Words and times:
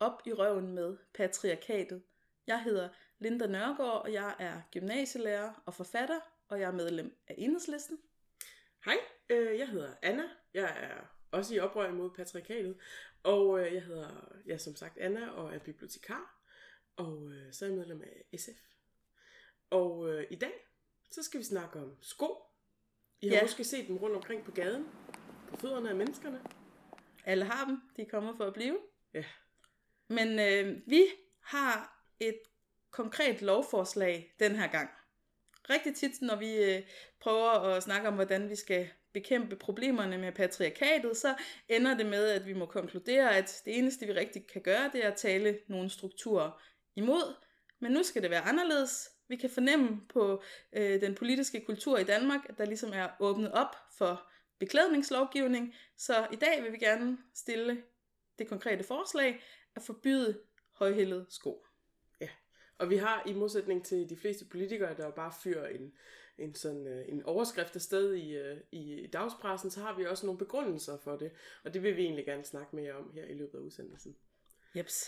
op 0.00 0.22
i 0.26 0.32
røven 0.32 0.72
med 0.74 0.96
patriarkatet. 1.14 2.02
Jeg 2.46 2.62
hedder 2.62 2.88
Linda 3.18 3.46
Nørgaard, 3.46 4.02
og 4.02 4.12
jeg 4.12 4.34
er 4.38 4.60
gymnasielærer 4.72 5.62
og 5.66 5.74
forfatter, 5.74 6.20
og 6.48 6.60
jeg 6.60 6.66
er 6.66 6.72
medlem 6.72 7.18
af 7.28 7.34
Enhedslisten. 7.38 7.98
Hej, 8.84 8.96
øh, 9.30 9.58
jeg 9.58 9.68
hedder 9.68 9.94
Anna. 10.02 10.24
Jeg 10.54 10.76
er 10.80 11.04
også 11.30 11.54
i 11.54 11.58
oprør 11.58 11.92
mod 11.92 12.10
patriarkatet. 12.10 12.78
Og 13.22 13.60
øh, 13.60 13.74
jeg 13.74 13.82
hedder, 13.82 14.38
ja, 14.46 14.58
som 14.58 14.76
sagt, 14.76 14.98
Anna 14.98 15.30
og 15.30 15.54
er 15.54 15.58
bibliotekar. 15.58 16.40
Og 16.96 17.30
øh, 17.32 17.52
så 17.52 17.64
er 17.64 17.68
jeg 17.68 17.78
medlem 17.78 18.02
af 18.02 18.38
SF. 18.38 18.60
Og 19.70 20.08
øh, 20.12 20.26
i 20.30 20.34
dag, 20.36 20.52
så 21.10 21.22
skal 21.22 21.40
vi 21.40 21.44
snakke 21.44 21.78
om 21.80 21.96
sko. 22.02 22.42
I 23.20 23.28
har 23.28 23.34
Ja. 23.36 23.42
måske 23.42 23.64
set 23.64 23.88
dem 23.88 23.96
rundt 23.96 24.16
omkring 24.16 24.44
på 24.44 24.50
gaden. 24.50 24.88
På 25.48 25.56
fødderne 25.56 25.88
af 25.90 25.96
menneskerne. 25.96 26.42
Alle 27.24 27.44
har 27.44 27.64
dem, 27.66 27.80
de 27.96 28.04
kommer 28.10 28.36
for 28.36 28.44
at 28.44 28.54
blive. 28.54 28.78
Ja. 29.14 29.24
Men 30.08 30.38
øh, 30.38 30.80
vi 30.86 31.04
har 31.40 32.04
et 32.20 32.38
konkret 32.90 33.42
lovforslag 33.42 34.34
den 34.40 34.56
her 34.56 34.66
gang. 34.66 34.90
Rigtig 35.70 35.94
tit, 35.94 36.22
når 36.22 36.36
vi 36.36 36.56
øh, 36.56 36.82
prøver 37.20 37.50
at 37.50 37.82
snakke 37.82 38.08
om, 38.08 38.14
hvordan 38.14 38.50
vi 38.50 38.56
skal 38.56 38.88
bekæmpe 39.12 39.56
problemerne 39.56 40.18
med 40.18 40.32
patriarkatet, 40.32 41.16
så 41.16 41.34
ender 41.68 41.96
det 41.96 42.06
med, 42.06 42.28
at 42.28 42.46
vi 42.46 42.52
må 42.52 42.66
konkludere, 42.66 43.36
at 43.36 43.62
det 43.64 43.78
eneste, 43.78 44.06
vi 44.06 44.12
rigtig 44.12 44.46
kan 44.46 44.62
gøre, 44.62 44.90
det 44.92 45.04
er 45.04 45.10
at 45.10 45.16
tale 45.16 45.58
nogle 45.68 45.90
strukturer 45.90 46.62
imod. 46.96 47.34
Men 47.80 47.92
nu 47.92 48.02
skal 48.02 48.22
det 48.22 48.30
være 48.30 48.40
anderledes. 48.40 49.10
Vi 49.28 49.36
kan 49.36 49.50
fornemme 49.50 50.00
på 50.08 50.42
øh, 50.72 51.00
den 51.00 51.14
politiske 51.14 51.60
kultur 51.60 51.98
i 51.98 52.04
Danmark, 52.04 52.40
at 52.48 52.58
der 52.58 52.64
ligesom 52.64 52.92
er 52.94 53.08
åbnet 53.20 53.52
op 53.52 53.76
for 53.98 54.30
beklædningslovgivning. 54.58 55.74
Så 55.96 56.26
i 56.32 56.36
dag 56.36 56.62
vil 56.62 56.72
vi 56.72 56.78
gerne 56.78 57.18
stille 57.34 57.82
det 58.38 58.48
konkrete 58.48 58.84
forslag 58.84 59.42
at 59.78 59.86
forbyde 59.86 60.40
højhældede 60.72 61.26
sko. 61.28 61.64
Og 62.78 62.90
vi 62.90 62.96
har 62.96 63.22
i 63.26 63.32
modsætning 63.32 63.84
til 63.84 64.10
de 64.10 64.16
fleste 64.16 64.44
politikere, 64.44 64.96
der 64.96 65.10
bare 65.10 65.32
fyrer 65.42 65.68
en, 65.68 65.92
en, 66.38 66.54
sådan, 66.54 66.86
øh, 66.86 67.08
en 67.08 67.22
overskrift 67.22 67.76
afsted 67.76 68.14
i, 68.14 68.36
øh, 68.36 68.56
i 68.72 69.06
dagspressen, 69.12 69.70
så 69.70 69.80
har 69.80 69.96
vi 69.96 70.06
også 70.06 70.26
nogle 70.26 70.38
begrundelser 70.38 70.98
for 70.98 71.16
det. 71.16 71.30
Og 71.64 71.74
det 71.74 71.82
vil 71.82 71.96
vi 71.96 72.02
egentlig 72.02 72.24
gerne 72.24 72.44
snakke 72.44 72.76
mere 72.76 72.92
om 72.92 73.10
her 73.14 73.24
i 73.24 73.34
løbet 73.34 73.58
af 73.58 73.62
udsendelsen. 73.62 74.16
Jeps. 74.76 75.04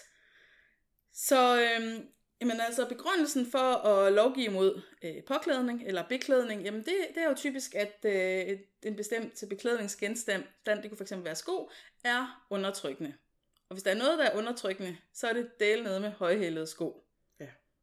Så 1.12 1.60
øhm, 1.60 2.08
jamen 2.40 2.60
altså 2.60 2.88
begrundelsen 2.88 3.46
for 3.46 3.86
at 3.86 4.12
lovgive 4.12 4.50
mod 4.50 4.82
øh, 5.02 5.24
påklædning 5.24 5.82
eller 5.86 6.08
beklædning, 6.08 6.62
jamen 6.62 6.80
det, 6.80 6.94
det 7.14 7.22
er 7.22 7.28
jo 7.28 7.34
typisk, 7.34 7.74
at 7.74 8.04
øh, 8.04 8.58
en 8.82 8.96
bestemt 8.96 9.44
beklædningsgenstand, 9.48 10.44
det 10.66 10.90
kunne 10.90 11.06
fx 11.06 11.12
være 11.12 11.36
sko, 11.36 11.70
er 12.04 12.46
undertrykkende. 12.50 13.14
Og 13.70 13.74
hvis 13.74 13.82
der 13.82 13.90
er 13.90 13.94
noget, 13.94 14.18
der 14.18 14.24
er 14.24 14.38
undertrykkende, 14.38 14.96
så 15.12 15.28
er 15.28 15.32
det 15.32 15.60
del 15.60 15.82
nede 15.82 16.00
med 16.00 16.10
højhælede 16.10 16.66
sko. 16.66 17.06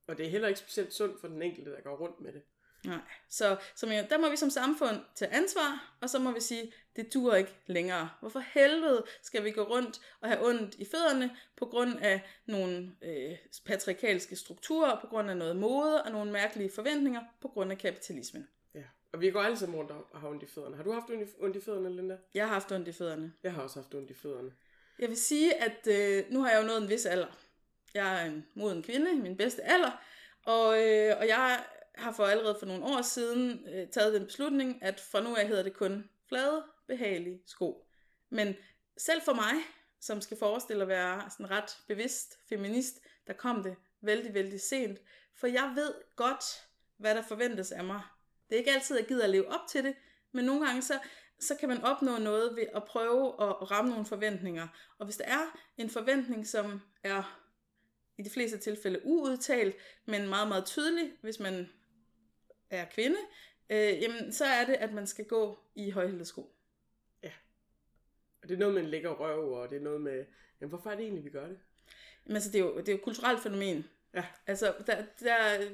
Og 0.07 0.17
det 0.17 0.25
er 0.25 0.29
heller 0.29 0.47
ikke 0.47 0.59
specielt 0.59 0.93
sundt 0.93 1.21
for 1.21 1.27
den 1.27 1.41
enkelte, 1.41 1.71
der 1.71 1.81
går 1.81 1.97
rundt 1.97 2.21
med 2.21 2.33
det. 2.33 2.41
Nej. 2.85 2.99
Så, 3.29 3.57
så 3.75 3.85
men, 3.85 4.05
der 4.09 4.17
må 4.17 4.29
vi 4.29 4.35
som 4.35 4.49
samfund 4.49 4.97
tage 5.15 5.33
ansvar, 5.33 5.97
og 6.01 6.09
så 6.09 6.19
må 6.19 6.31
vi 6.31 6.39
sige, 6.39 6.73
det 6.95 7.13
dur 7.13 7.35
ikke 7.35 7.55
længere. 7.65 8.09
Hvorfor 8.19 8.39
helvede 8.39 9.05
skal 9.21 9.43
vi 9.43 9.51
gå 9.51 9.61
rundt 9.61 10.01
og 10.21 10.29
have 10.29 10.45
ondt 10.47 10.75
i 10.75 10.85
fødderne 10.85 11.37
på 11.55 11.65
grund 11.65 11.99
af 11.99 12.21
nogle 12.45 12.95
øh, 13.01 13.37
patriarkalske 13.65 14.35
strukturer, 14.35 15.01
på 15.01 15.07
grund 15.07 15.29
af 15.29 15.37
noget 15.37 15.55
mode 15.55 16.03
og 16.03 16.11
nogle 16.11 16.31
mærkelige 16.31 16.71
forventninger, 16.71 17.21
på 17.41 17.47
grund 17.47 17.71
af 17.71 17.77
kapitalismen. 17.77 18.47
Ja. 18.73 18.83
Og 19.13 19.21
vi 19.21 19.31
går 19.31 19.41
alle 19.41 19.57
sammen 19.57 19.77
rundt 19.77 19.91
og 19.91 20.19
har 20.19 20.27
ondt 20.27 20.43
i 20.43 20.45
fødderne. 20.45 20.75
Har 20.75 20.83
du 20.83 20.91
haft 20.91 21.09
ondt 21.39 21.55
i 21.55 21.61
fødderne, 21.61 21.95
Linda? 21.95 22.17
Jeg 22.33 22.45
har 22.47 22.53
haft 22.53 22.71
ondt 22.71 22.87
i 22.87 22.91
fødderne. 22.91 23.33
Jeg 23.43 23.53
har 23.53 23.61
også 23.61 23.79
haft 23.79 23.95
ondt 23.95 24.09
i 24.09 24.13
fødderne. 24.13 24.51
Jeg 24.99 25.09
vil 25.09 25.17
sige, 25.17 25.55
at 25.55 25.87
øh, 25.87 26.31
nu 26.31 26.41
har 26.41 26.51
jeg 26.51 26.61
jo 26.61 26.67
nået 26.67 26.81
en 26.81 26.89
vis 26.89 27.05
alder. 27.05 27.39
Jeg 27.93 28.21
er 28.21 28.25
en 28.25 28.45
moden 28.53 28.83
kvinde 28.83 29.11
i 29.11 29.19
min 29.19 29.37
bedste 29.37 29.63
alder, 29.63 29.91
og, 30.45 30.83
øh, 30.83 31.17
og 31.17 31.27
jeg 31.27 31.65
har 31.95 32.11
for 32.11 32.25
allerede 32.25 32.55
for 32.59 32.65
nogle 32.65 32.85
år 32.85 33.01
siden 33.01 33.67
øh, 33.69 33.87
taget 33.87 34.13
den 34.13 34.25
beslutning, 34.25 34.83
at 34.83 34.99
fra 34.99 35.21
nu 35.21 35.35
af 35.35 35.47
hedder 35.47 35.63
det 35.63 35.73
kun 35.73 36.09
flade, 36.27 36.63
behagelige 36.87 37.41
sko. 37.45 37.87
Men 38.29 38.55
selv 38.97 39.21
for 39.21 39.33
mig, 39.33 39.53
som 40.01 40.21
skal 40.21 40.37
forestille 40.37 40.81
at 40.81 40.87
være 40.87 41.29
sådan 41.29 41.51
ret 41.51 41.77
bevidst 41.87 42.39
feminist, 42.49 42.99
der 43.27 43.33
kom 43.33 43.63
det 43.63 43.75
vældig, 44.01 44.33
vældig 44.33 44.61
sent. 44.61 44.99
For 45.35 45.47
jeg 45.47 45.71
ved 45.75 45.93
godt, 46.15 46.43
hvad 46.97 47.15
der 47.15 47.21
forventes 47.21 47.71
af 47.71 47.83
mig. 47.83 48.01
Det 48.49 48.55
er 48.55 48.59
ikke 48.59 48.71
altid, 48.71 48.97
jeg 48.97 49.07
gider 49.07 49.23
at 49.23 49.29
leve 49.29 49.47
op 49.47 49.67
til 49.69 49.83
det, 49.83 49.95
men 50.31 50.45
nogle 50.45 50.65
gange 50.65 50.81
så, 50.81 50.99
så 51.39 51.55
kan 51.55 51.69
man 51.69 51.83
opnå 51.83 52.17
noget 52.17 52.55
ved 52.55 52.65
at 52.75 52.83
prøve 52.83 53.27
at, 53.27 53.71
ramme 53.71 53.89
nogle 53.89 54.05
forventninger. 54.05 54.67
Og 54.97 55.05
hvis 55.05 55.17
der 55.17 55.25
er 55.25 55.59
en 55.77 55.89
forventning, 55.89 56.47
som 56.47 56.81
er 57.03 57.41
i 58.17 58.21
de 58.23 58.29
fleste 58.29 58.57
tilfælde 58.57 59.01
uudtalt, 59.03 59.75
men 60.05 60.27
meget, 60.27 60.47
meget 60.47 60.65
tydelig, 60.65 61.11
hvis 61.21 61.39
man 61.39 61.69
er 62.69 62.85
kvinde, 62.85 63.17
øh, 63.69 64.01
jamen, 64.01 64.33
så 64.33 64.45
er 64.45 64.65
det, 64.65 64.73
at 64.73 64.93
man 64.93 65.07
skal 65.07 65.25
gå 65.25 65.59
i 65.75 65.89
højhældede 65.89 66.25
sko. 66.25 66.57
Og 68.47 68.49
det 68.49 68.55
er 68.55 68.59
noget 68.59 68.73
med 68.73 68.83
en 68.83 68.89
lækker 68.89 69.09
røv, 69.09 69.51
og 69.51 69.69
det 69.69 69.75
er 69.75 69.81
noget 69.81 70.01
med... 70.01 70.25
Jamen, 70.61 70.69
hvorfor 70.69 70.89
er 70.89 70.95
det 70.95 71.03
egentlig, 71.03 71.25
vi 71.25 71.29
gør 71.29 71.47
det? 71.47 71.59
Men 72.25 72.35
altså, 72.35 72.51
det 72.51 72.59
er 72.59 72.63
jo, 72.63 72.77
det 72.77 72.89
er 72.89 72.91
jo 72.91 72.97
et 72.97 73.03
kulturelt 73.03 73.43
fænomen. 73.43 73.85
Ja. 74.13 74.25
Altså, 74.47 74.73
der, 74.87 75.03
der, 75.19 75.69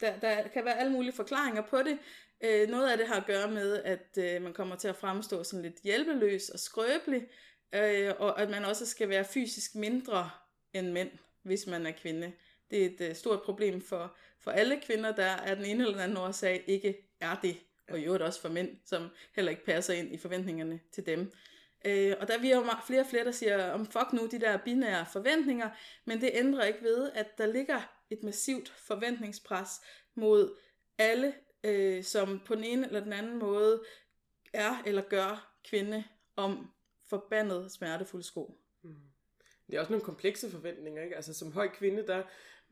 der, 0.00 0.18
der 0.20 0.48
kan 0.48 0.64
være 0.64 0.78
alle 0.78 0.92
mulige 0.92 1.12
forklaringer 1.12 1.62
på 1.62 1.78
det. 1.78 1.98
Øh, 2.44 2.68
noget 2.68 2.90
af 2.90 2.98
det 2.98 3.06
har 3.06 3.14
at 3.14 3.26
gøre 3.26 3.50
med, 3.50 3.82
at 3.82 4.18
øh, 4.18 4.42
man 4.42 4.52
kommer 4.52 4.76
til 4.76 4.88
at 4.88 4.96
fremstå 4.96 5.44
sådan 5.44 5.62
lidt 5.62 5.80
hjælpeløs 5.84 6.48
og 6.48 6.58
skrøbelig, 6.58 7.26
øh, 7.74 8.12
og 8.18 8.42
at 8.42 8.50
man 8.50 8.64
også 8.64 8.86
skal 8.86 9.08
være 9.08 9.24
fysisk 9.24 9.74
mindre 9.74 10.30
end 10.72 10.92
mænd, 10.92 11.10
hvis 11.42 11.66
man 11.66 11.86
er 11.86 11.92
kvinde. 11.92 12.32
Det 12.70 12.82
er 12.82 12.86
et 12.86 13.00
øh, 13.00 13.14
stort 13.14 13.42
problem 13.42 13.80
for, 13.80 14.16
for 14.40 14.50
alle 14.50 14.80
kvinder, 14.86 15.14
der 15.14 15.26
af 15.26 15.56
den 15.56 15.64
ene 15.64 15.84
eller 15.84 16.02
anden 16.02 16.16
årsag 16.16 16.64
ikke 16.66 16.96
er 17.20 17.36
det. 17.42 17.56
Og 17.88 17.98
i 17.98 18.04
øvrigt 18.04 18.22
også 18.22 18.40
for 18.40 18.48
mænd, 18.48 18.76
som 18.84 19.08
heller 19.34 19.50
ikke 19.50 19.64
passer 19.64 19.94
ind 19.94 20.14
i 20.14 20.18
forventningerne 20.18 20.80
til 20.92 21.06
dem. 21.06 21.32
Øh, 21.84 22.14
og 22.20 22.28
der 22.28 22.34
er 22.34 22.40
vi 22.40 22.52
jo 22.52 22.66
flere 22.86 23.00
og 23.00 23.06
flere, 23.06 23.24
der 23.24 23.30
siger, 23.30 23.70
om 23.70 23.86
fuck 23.86 24.12
nu 24.12 24.26
de 24.26 24.40
der 24.40 24.56
binære 24.56 25.06
forventninger, 25.12 25.70
men 26.04 26.20
det 26.20 26.30
ændrer 26.34 26.64
ikke 26.64 26.82
ved, 26.82 27.10
at 27.14 27.38
der 27.38 27.46
ligger 27.46 27.80
et 28.10 28.22
massivt 28.22 28.68
forventningspres 28.68 29.68
mod 30.14 30.56
alle, 30.98 31.34
øh, 31.64 32.04
som 32.04 32.40
på 32.46 32.54
den 32.54 32.64
ene 32.64 32.86
eller 32.86 33.00
den 33.00 33.12
anden 33.12 33.38
måde 33.38 33.82
er 34.52 34.82
eller 34.86 35.02
gør 35.02 35.58
kvinde 35.64 36.04
om 36.36 36.70
forbandet 37.06 37.72
smertefulde 37.72 38.24
sko. 38.24 38.60
Mm. 38.82 38.94
Det 39.66 39.76
er 39.76 39.80
også 39.80 39.92
nogle 39.92 40.04
komplekse 40.04 40.50
forventninger, 40.50 41.02
ikke? 41.02 41.16
Altså 41.16 41.34
som 41.34 41.52
høj 41.52 41.68
kvinde, 41.68 42.06
der, 42.06 42.22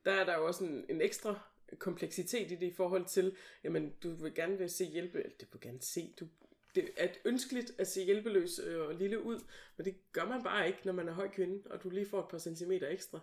der 0.04 0.12
er 0.12 0.24
der 0.24 0.38
jo 0.38 0.46
også 0.46 0.64
en, 0.64 0.84
en 0.88 1.00
ekstra 1.00 1.40
kompleksitet 1.78 2.52
i 2.52 2.54
det 2.54 2.66
i 2.66 2.74
forhold 2.74 3.06
til, 3.06 3.36
jamen 3.64 3.94
du 4.02 4.14
vil 4.14 4.34
gerne 4.34 4.58
vil 4.58 4.70
se 4.70 4.84
hjælpe, 4.84 5.18
eller 5.18 5.36
det 5.40 5.48
vil 5.52 5.60
gerne 5.60 5.82
se, 5.82 6.14
du, 6.20 6.28
det 6.74 6.90
er 6.96 7.08
ønskeligt 7.24 7.72
at 7.78 7.86
se 7.86 8.04
hjælpeløs 8.04 8.58
øh, 8.58 8.80
og 8.80 8.94
lille 8.94 9.22
ud, 9.22 9.40
men 9.76 9.84
det 9.84 10.12
gør 10.12 10.24
man 10.24 10.42
bare 10.42 10.66
ikke, 10.66 10.78
når 10.84 10.92
man 10.92 11.08
er 11.08 11.12
høj 11.12 11.28
kvinde, 11.28 11.70
og 11.70 11.82
du 11.82 11.90
lige 11.90 12.06
får 12.06 12.20
et 12.20 12.28
par 12.28 12.38
centimeter 12.38 12.88
ekstra. 12.88 13.20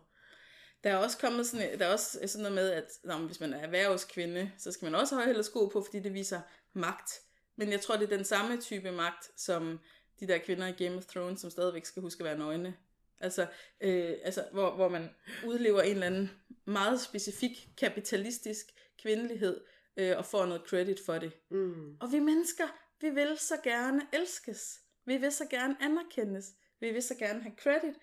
Der 0.83 0.89
er 0.89 0.97
også 0.97 1.17
kommet 1.17 1.47
sådan, 1.47 1.79
der 1.79 1.85
er 1.85 1.91
også 1.91 2.19
sådan 2.25 2.43
noget 2.43 2.55
med, 2.55 2.69
at 2.71 2.85
nå, 3.03 3.17
men 3.17 3.25
hvis 3.25 3.39
man 3.39 3.53
er 3.53 3.57
erhvervskvinde, 3.57 4.51
så 4.57 4.71
skal 4.71 4.85
man 4.85 4.95
også 4.95 5.15
have 5.15 5.19
højhældet 5.19 5.45
sko 5.45 5.67
på, 5.67 5.83
fordi 5.83 5.99
det 5.99 6.13
viser 6.13 6.41
magt. 6.73 7.11
Men 7.55 7.71
jeg 7.71 7.81
tror, 7.81 7.97
det 7.97 8.11
er 8.11 8.17
den 8.17 8.25
samme 8.25 8.61
type 8.61 8.91
magt, 8.91 9.41
som 9.41 9.79
de 10.19 10.27
der 10.27 10.37
kvinder 10.37 10.67
i 10.67 10.83
Game 10.83 10.97
of 10.97 11.05
Thrones, 11.05 11.41
som 11.41 11.49
stadigvæk 11.49 11.85
skal 11.85 12.01
huske 12.01 12.21
at 12.21 12.25
være 12.25 12.37
nøgne. 12.37 12.77
Altså, 13.19 13.47
øh, 13.81 14.13
altså 14.23 14.45
hvor, 14.51 14.75
hvor 14.75 14.89
man 14.89 15.09
udlever 15.45 15.81
en 15.81 15.91
eller 15.91 16.07
anden 16.07 16.31
meget 16.65 17.01
specifik 17.01 17.69
kapitalistisk 17.77 18.65
kvindelighed, 19.01 19.61
øh, 19.97 20.17
og 20.17 20.25
får 20.25 20.45
noget 20.45 20.61
credit 20.67 20.99
for 21.05 21.17
det. 21.17 21.31
Mm. 21.49 21.97
Og 21.99 22.11
vi 22.11 22.19
mennesker, 22.19 22.67
vi 23.01 23.09
vil 23.09 23.37
så 23.37 23.57
gerne 23.63 24.01
elskes. 24.13 24.79
Vi 25.05 25.17
vil 25.17 25.31
så 25.31 25.45
gerne 25.45 25.75
anerkendes. 25.81 26.45
Vi 26.79 26.91
vil 26.91 27.03
så 27.03 27.15
gerne 27.15 27.41
have 27.41 27.55
credit. 27.63 27.95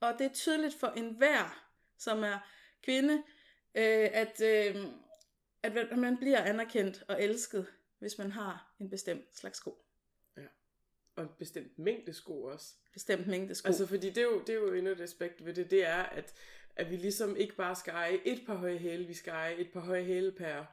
Og 0.00 0.14
det 0.18 0.26
er 0.26 0.32
tydeligt 0.32 0.74
for 0.80 0.86
enhver, 0.86 1.67
som 1.98 2.24
er 2.24 2.38
kvinde, 2.82 3.14
øh, 3.74 4.08
at, 4.12 4.40
øh, 4.40 4.86
at 5.62 5.98
man 5.98 6.16
bliver 6.16 6.40
anerkendt 6.40 7.04
og 7.08 7.22
elsket, 7.22 7.66
hvis 7.98 8.18
man 8.18 8.32
har 8.32 8.74
en 8.80 8.90
bestemt 8.90 9.36
slags 9.36 9.56
sko. 9.56 9.84
og 11.16 11.24
en 11.24 11.30
bestemt 11.38 11.78
mængde 11.78 12.12
sko 12.12 12.42
også. 12.42 12.74
Bestemt 12.92 13.26
mængde 13.26 13.54
sko. 13.54 13.66
Altså, 13.66 13.86
fordi 13.86 14.06
det 14.08 14.18
er 14.18 14.22
jo, 14.22 14.40
det 14.40 14.48
er 14.48 14.54
jo 14.54 14.72
endnu 14.72 14.90
et 14.90 15.00
aspekt 15.00 15.44
ved 15.44 15.54
det, 15.54 15.70
det 15.70 15.86
er, 15.86 16.02
at, 16.02 16.34
at 16.76 16.90
vi 16.90 16.96
ligesom 16.96 17.36
ikke 17.36 17.56
bare 17.56 17.76
skal 17.76 17.92
eje 17.92 18.20
et 18.24 18.42
par 18.46 18.54
høje 18.54 18.78
hæle, 18.78 19.06
vi 19.06 19.14
skal 19.14 19.32
eje 19.32 19.54
et 19.54 19.72
par 19.72 19.80
høje 19.80 20.04
hæle 20.04 20.32
per 20.32 20.64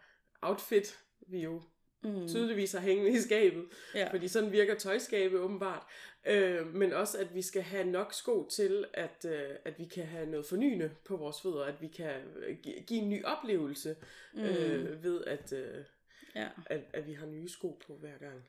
outfit, 0.41 0.99
vi 1.27 1.39
jo 1.39 1.63
mm. 2.07 2.27
tydeligvis 2.27 2.71
har 2.71 2.79
hængende 2.79 3.11
i 3.11 3.19
skabet. 3.21 3.65
Ja. 3.95 4.11
Fordi 4.11 4.27
sådan 4.27 4.51
virker 4.51 4.75
tøjskabe 4.75 5.39
åbenbart. 5.39 5.83
Øh, 6.27 6.73
men 6.75 6.93
også, 6.93 7.17
at 7.17 7.35
vi 7.35 7.41
skal 7.41 7.61
have 7.61 7.83
nok 7.83 8.13
sko 8.13 8.47
til, 8.51 8.85
at, 8.93 9.25
øh, 9.29 9.49
at 9.65 9.79
vi 9.79 9.85
kan 9.85 10.05
have 10.05 10.25
noget 10.25 10.45
fornyende 10.45 10.91
på 11.05 11.17
vores 11.17 11.41
fødder. 11.41 11.63
At 11.63 11.81
vi 11.81 11.87
kan 11.87 12.13
øh, 12.47 12.57
gi- 12.63 12.83
give 12.87 12.99
en 13.01 13.09
ny 13.09 13.25
oplevelse 13.25 13.95
øh, 14.37 15.03
ved, 15.03 15.23
at, 15.27 15.53
øh, 15.53 15.83
ja. 16.35 16.47
at, 16.65 16.81
at 16.93 17.07
vi 17.07 17.13
har 17.13 17.25
nye 17.25 17.49
sko 17.49 17.79
på 17.87 17.93
hver 17.93 18.17
gang. 18.19 18.43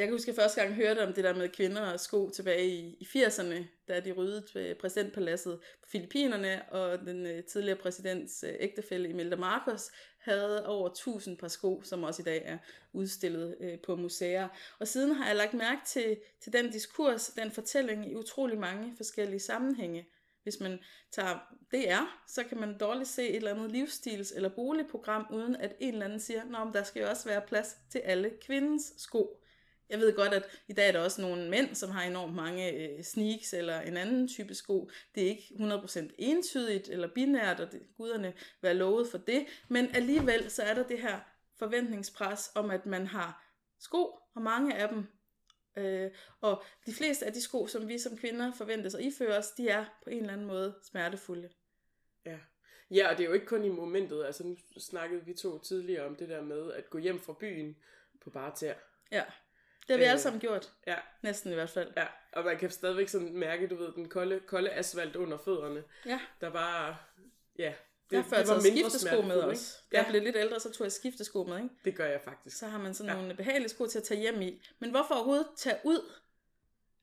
Jeg 0.00 0.08
kan 0.08 0.14
huske, 0.14 0.30
at 0.30 0.36
jeg 0.36 0.42
første 0.42 0.60
gang 0.60 0.74
hørte 0.74 1.06
om 1.06 1.12
det 1.12 1.24
der 1.24 1.34
med 1.34 1.48
kvinder 1.48 1.92
og 1.92 2.00
sko 2.00 2.30
tilbage 2.30 2.66
i, 2.66 2.96
i 3.00 3.04
80'erne, 3.04 3.54
da 3.88 4.00
de 4.00 4.12
ryddede 4.12 4.46
ved 4.54 4.74
præsidentpaladset 4.74 5.58
på 5.82 5.88
Filippinerne, 5.88 6.72
og 6.72 6.98
den 6.98 7.26
øh, 7.26 7.44
tidligere 7.44 7.78
præsidents 7.78 8.44
øh, 8.44 8.54
ægtefælle 8.60 9.08
Imelda 9.08 9.36
Marcos 9.36 9.90
havde 10.18 10.66
over 10.66 10.88
1000 10.88 11.38
par 11.38 11.48
sko, 11.48 11.82
som 11.84 12.02
også 12.02 12.22
i 12.22 12.24
dag 12.24 12.42
er 12.44 12.58
udstillet 12.92 13.56
øh, 13.60 13.78
på 13.86 13.96
museer. 13.96 14.48
Og 14.78 14.88
siden 14.88 15.14
har 15.14 15.26
jeg 15.26 15.36
lagt 15.36 15.54
mærke 15.54 15.80
til, 15.86 16.18
til 16.42 16.52
den 16.52 16.70
diskurs, 16.70 17.28
den 17.28 17.50
fortælling 17.50 18.12
i 18.12 18.14
utrolig 18.14 18.58
mange 18.58 18.92
forskellige 18.96 19.40
sammenhænge. 19.40 20.08
Hvis 20.42 20.60
man 20.60 20.78
tager 21.12 21.38
DR, 21.72 22.18
så 22.28 22.44
kan 22.44 22.60
man 22.60 22.78
dårligt 22.78 23.08
se 23.08 23.28
et 23.28 23.36
eller 23.36 23.54
andet 23.54 23.72
livsstils- 23.72 24.36
eller 24.36 24.48
boligprogram, 24.48 25.26
uden 25.32 25.56
at 25.56 25.76
en 25.80 25.92
eller 25.92 26.04
anden 26.04 26.20
siger, 26.20 26.44
Nå, 26.44 26.64
men 26.64 26.74
der 26.74 26.82
skal 26.82 27.02
jo 27.02 27.08
også 27.08 27.28
være 27.28 27.42
plads 27.48 27.76
til 27.90 27.98
alle 27.98 28.30
kvindens 28.40 28.92
sko. 28.96 29.36
Jeg 29.90 29.98
ved 29.98 30.16
godt, 30.16 30.34
at 30.34 30.46
i 30.68 30.72
dag 30.72 30.88
er 30.88 30.92
der 30.92 31.00
også 31.00 31.20
nogle 31.20 31.50
mænd, 31.50 31.74
som 31.74 31.90
har 31.90 32.02
enormt 32.02 32.34
mange 32.34 32.72
øh, 32.72 33.02
sneaks 33.04 33.52
eller 33.52 33.80
en 33.80 33.96
anden 33.96 34.28
type 34.28 34.54
sko. 34.54 34.90
Det 35.14 35.22
er 35.22 35.28
ikke 35.28 35.54
100% 35.58 36.08
entydigt 36.18 36.88
eller 36.88 37.08
binært, 37.14 37.60
og 37.60 37.72
det, 37.72 37.82
guderne 37.96 38.32
være 38.62 38.74
lovet 38.74 39.08
for 39.10 39.18
det. 39.18 39.46
Men 39.68 39.94
alligevel 39.94 40.50
så 40.50 40.62
er 40.62 40.74
der 40.74 40.86
det 40.86 40.98
her 40.98 41.20
forventningspres 41.58 42.50
om, 42.54 42.70
at 42.70 42.86
man 42.86 43.06
har 43.06 43.44
sko, 43.78 44.18
og 44.34 44.42
mange 44.42 44.74
af 44.74 44.88
dem. 44.88 45.04
Øh, 45.76 46.10
og 46.40 46.62
de 46.86 46.92
fleste 46.92 47.26
af 47.26 47.32
de 47.32 47.40
sko, 47.40 47.66
som 47.66 47.88
vi 47.88 47.98
som 47.98 48.16
kvinder 48.16 48.52
forventes 48.52 48.94
at 48.94 49.04
iføre 49.04 49.36
os, 49.38 49.50
de 49.50 49.68
er 49.68 49.84
på 50.04 50.10
en 50.10 50.20
eller 50.20 50.32
anden 50.32 50.46
måde 50.46 50.74
smertefulde. 50.82 51.50
Ja. 52.26 52.38
Ja, 52.90 53.10
og 53.10 53.18
det 53.18 53.24
er 53.24 53.28
jo 53.28 53.34
ikke 53.34 53.46
kun 53.46 53.64
i 53.64 53.68
momentet. 53.68 54.24
Altså, 54.24 54.44
nu 54.44 54.56
snakkede 54.78 55.24
vi 55.24 55.34
to 55.34 55.58
tidligere 55.58 56.06
om 56.06 56.16
det 56.16 56.28
der 56.28 56.42
med 56.42 56.72
at 56.72 56.90
gå 56.90 56.98
hjem 56.98 57.20
fra 57.20 57.36
byen 57.40 57.76
på 58.20 58.30
bare 58.30 58.56
tær. 58.56 58.74
Ja, 59.12 59.24
det 59.90 59.94
har 59.94 59.98
vi 59.98 60.04
Øh, 60.04 60.10
alle 60.10 60.20
sammen 60.22 60.40
gjort. 60.40 60.72
Ja, 60.86 60.96
Næsten 61.22 61.50
i 61.50 61.54
hvert 61.54 61.70
fald. 61.70 61.92
ja. 61.96 62.06
Og 62.32 62.44
man 62.44 62.58
kan 62.58 62.70
stadigvæk 62.70 63.08
sådan 63.08 63.36
mærke, 63.36 63.66
du 63.68 63.76
ved, 63.76 63.92
den 63.92 64.08
kolde, 64.08 64.40
kolde 64.40 64.70
asfalt 64.70 65.16
under 65.16 65.38
fødderne. 65.38 65.84
Ja. 66.06 66.20
Der 66.40 66.50
bare, 66.50 66.96
ja, 67.58 67.72
Det, 68.10 68.16
jeg 68.16 68.22
har 68.22 68.28
før 68.30 68.42
taget 68.44 68.62
skiftesko 68.62 69.22
med 69.22 69.36
ikke? 69.36 69.62
Da 69.92 69.96
jeg 69.96 70.04
Ja, 70.06 70.10
blev 70.10 70.22
lidt 70.22 70.36
ældre, 70.36 70.60
så 70.60 70.72
tog 70.72 70.84
jeg 70.84 70.92
skiftesko 70.92 71.44
med, 71.44 71.56
ikke? 71.56 71.68
det 71.84 71.96
gør 71.96 72.06
jeg 72.06 72.20
faktisk. 72.24 72.58
Så 72.58 72.66
har 72.66 72.78
man 72.78 72.94
sådan 72.94 73.12
Ja. 73.12 73.16
nogle 73.20 73.34
behagelige 73.36 73.68
sko 73.68 73.86
til 73.86 73.98
at 73.98 74.04
tage 74.04 74.20
hjem 74.20 74.42
i. 74.42 74.62
Men 74.78 74.90
hvorfor 74.90 75.14
overhovedet 75.14 75.46
tage 75.56 75.76
ud 75.84 76.12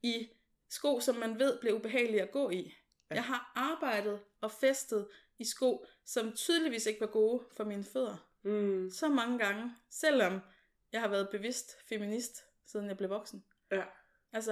i 0.03 0.29
sko, 0.69 0.99
som 0.99 1.15
man 1.15 1.39
ved 1.39 1.59
bliver 1.59 1.75
ubehagelige 1.75 2.21
at 2.21 2.31
gå 2.31 2.49
i? 2.49 2.73
Ja. 3.09 3.15
Jeg 3.15 3.23
har 3.23 3.51
arbejdet 3.55 4.19
og 4.41 4.51
festet 4.51 5.07
i 5.39 5.45
sko, 5.45 5.85
som 6.05 6.31
tydeligvis 6.35 6.85
ikke 6.85 7.01
var 7.01 7.07
gode 7.07 7.43
for 7.57 7.63
mine 7.63 7.83
fødder. 7.83 8.27
Mm, 8.43 8.89
Så 8.91 9.07
mange 9.07 9.39
gange, 9.39 9.71
selvom 9.89 10.39
jeg 10.91 11.01
har 11.01 11.07
været 11.07 11.29
bevidst 11.29 11.87
feminist, 11.89 12.43
siden 12.67 12.87
jeg 12.87 12.97
blev 12.97 13.09
voksen. 13.09 13.43
ja, 13.71 13.83
Altså, 14.33 14.51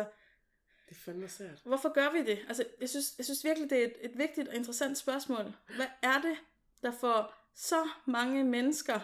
det 0.89 0.95
er 0.95 0.99
fandme 0.99 1.29
svært. 1.29 1.61
Hvorfor 1.65 1.93
gør 1.93 2.11
vi 2.11 2.25
det? 2.25 2.39
Altså, 2.47 2.65
jeg 2.81 2.89
synes, 2.89 3.13
jeg 3.17 3.25
synes 3.25 3.43
virkelig, 3.43 3.69
det 3.69 3.81
er 3.81 3.85
et, 3.85 3.93
et 4.01 4.17
vigtigt 4.17 4.47
og 4.47 4.55
interessant 4.55 4.97
spørgsmål. 4.97 5.55
Hvad 5.75 5.87
er 6.01 6.21
det, 6.21 6.37
der 6.81 6.91
får 6.91 7.33
så 7.55 7.89
mange 8.05 8.43
mennesker 8.43 8.99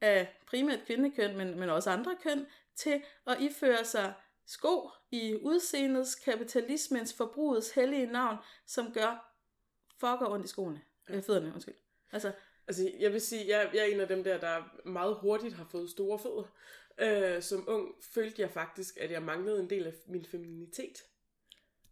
af 0.00 0.36
primært 0.46 0.80
kvindekøn, 0.86 1.36
men, 1.36 1.58
men 1.58 1.70
også 1.70 1.90
andre 1.90 2.16
køn, 2.22 2.46
til 2.74 3.02
at 3.26 3.40
iføre 3.40 3.84
sig 3.84 4.14
sko 4.46 4.90
i 5.10 5.38
udseendets, 5.42 6.14
kapitalismens, 6.14 7.14
forbrugets 7.14 7.70
hellige 7.70 8.06
navn, 8.06 8.36
som 8.66 8.92
gør 8.92 9.34
fucker 10.00 10.30
ondt 10.30 10.44
i 10.44 10.48
skoene. 10.48 10.80
Ja. 11.08 11.14
Ja. 11.14 11.20
Fødderne, 11.20 11.52
undskyld. 11.54 11.74
Altså, 12.12 12.32
Altså, 12.68 12.90
jeg 12.98 13.12
vil 13.12 13.20
sige, 13.20 13.48
jeg, 13.48 13.70
jeg 13.74 13.80
er 13.80 13.94
en 13.94 14.00
af 14.00 14.08
dem 14.08 14.24
der, 14.24 14.38
der 14.38 14.62
meget 14.84 15.14
hurtigt 15.14 15.54
har 15.54 15.64
fået 15.70 15.90
store 15.90 16.18
fødder. 16.18 16.52
Øh, 17.00 17.42
som 17.42 17.64
ung 17.68 17.94
følte 18.00 18.42
jeg 18.42 18.50
faktisk, 18.50 18.96
at 19.00 19.10
jeg 19.10 19.22
manglede 19.22 19.60
en 19.60 19.70
del 19.70 19.86
af 19.86 19.92
min 20.06 20.24
feminitet. 20.24 21.04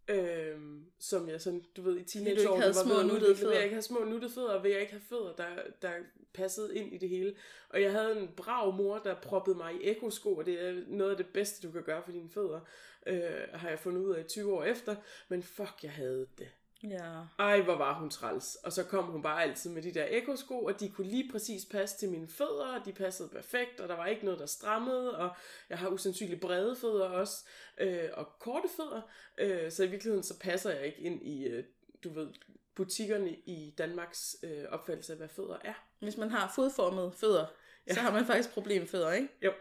Øh, 0.08 0.58
som 0.98 1.28
jeg 1.28 1.40
sådan, 1.40 1.64
du 1.76 1.82
ved, 1.82 1.96
i 1.96 2.04
teenageårene 2.04 2.66
var 2.66 2.72
små 2.72 2.94
ved 2.94 3.02
nuttede 3.02 3.14
udvikle. 3.14 3.28
Vil 3.28 3.36
fødder. 3.36 3.54
jeg 3.54 3.64
ikke 3.64 3.74
have 3.74 3.82
små 3.82 4.04
nuttede 4.04 4.32
fødder, 4.32 4.62
vil 4.62 4.70
jeg 4.70 4.80
ikke 4.80 4.92
have 4.92 5.02
fødder, 5.08 5.32
der, 5.32 5.48
der 5.82 5.92
passede 6.34 6.76
ind 6.76 6.94
i 6.94 6.98
det 6.98 7.08
hele. 7.08 7.36
Og 7.68 7.82
jeg 7.82 7.92
havde 7.92 8.20
en 8.20 8.28
brav 8.36 8.72
mor, 8.72 8.98
der 8.98 9.14
proppede 9.14 9.56
mig 9.56 9.74
i 9.74 9.90
ekosko, 9.90 10.36
og 10.36 10.46
det 10.46 10.60
er 10.60 10.82
noget 10.86 11.10
af 11.10 11.16
det 11.16 11.26
bedste, 11.26 11.66
du 11.66 11.72
kan 11.72 11.82
gøre 11.82 12.02
for 12.02 12.12
dine 12.12 12.30
fødder. 12.30 12.60
Øh, 13.06 13.20
har 13.52 13.68
jeg 13.68 13.78
fundet 13.78 14.00
ud 14.00 14.14
af 14.14 14.24
20 14.24 14.54
år 14.54 14.64
efter. 14.64 14.96
Men 15.28 15.42
fuck, 15.42 15.74
jeg 15.82 15.92
havde 15.92 16.26
det. 16.38 16.48
Ja. 16.82 17.20
Ej, 17.38 17.60
hvor 17.60 17.74
var 17.76 17.98
hun 17.98 18.10
træls. 18.10 18.54
Og 18.54 18.72
så 18.72 18.84
kom 18.84 19.04
hun 19.04 19.22
bare 19.22 19.42
altid 19.42 19.70
med 19.70 19.82
de 19.82 19.94
der 19.94 20.06
ekosko, 20.10 20.64
og 20.64 20.80
de 20.80 20.90
kunne 20.90 21.06
lige 21.06 21.30
præcis 21.32 21.64
passe 21.64 21.98
til 21.98 22.08
mine 22.10 22.28
fødder, 22.28 22.66
og 22.66 22.84
de 22.84 22.92
passede 22.92 23.28
perfekt, 23.28 23.80
og 23.80 23.88
der 23.88 23.96
var 23.96 24.06
ikke 24.06 24.24
noget, 24.24 24.40
der 24.40 24.46
strammede, 24.46 25.18
og 25.18 25.36
jeg 25.70 25.78
har 25.78 25.88
usandsynligt 25.88 26.40
brede 26.40 26.76
fødder 26.76 27.08
også, 27.08 27.44
øh, 27.78 28.08
og 28.12 28.28
korte 28.40 28.68
fødder, 28.76 29.02
øh, 29.38 29.72
så 29.72 29.84
i 29.84 29.86
virkeligheden 29.86 30.22
så 30.24 30.38
passer 30.38 30.70
jeg 30.70 30.86
ikke 30.86 31.00
ind 31.00 31.26
i, 31.26 31.44
øh, 31.44 31.64
du 32.04 32.12
ved, 32.14 32.28
butikkerne 32.74 33.30
i 33.30 33.74
Danmarks 33.78 34.36
øh, 34.42 34.64
opfattelse 34.68 35.12
af, 35.12 35.18
hvad 35.18 35.28
fødder 35.28 35.56
er. 35.64 35.74
Hvis 35.98 36.16
man 36.16 36.30
har 36.30 36.52
fodformede 36.54 37.12
fødder, 37.12 37.46
Ja. 37.88 37.94
så 37.94 38.00
har 38.00 38.10
man 38.12 38.26
faktisk 38.26 38.50
problem 38.54 38.80
med 38.82 38.88
fødder, 38.88 39.12
ikke? 39.12 39.28
Jo. 39.42 39.52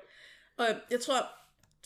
Og 0.57 0.65
jeg 0.91 1.01
tror, 1.01 1.15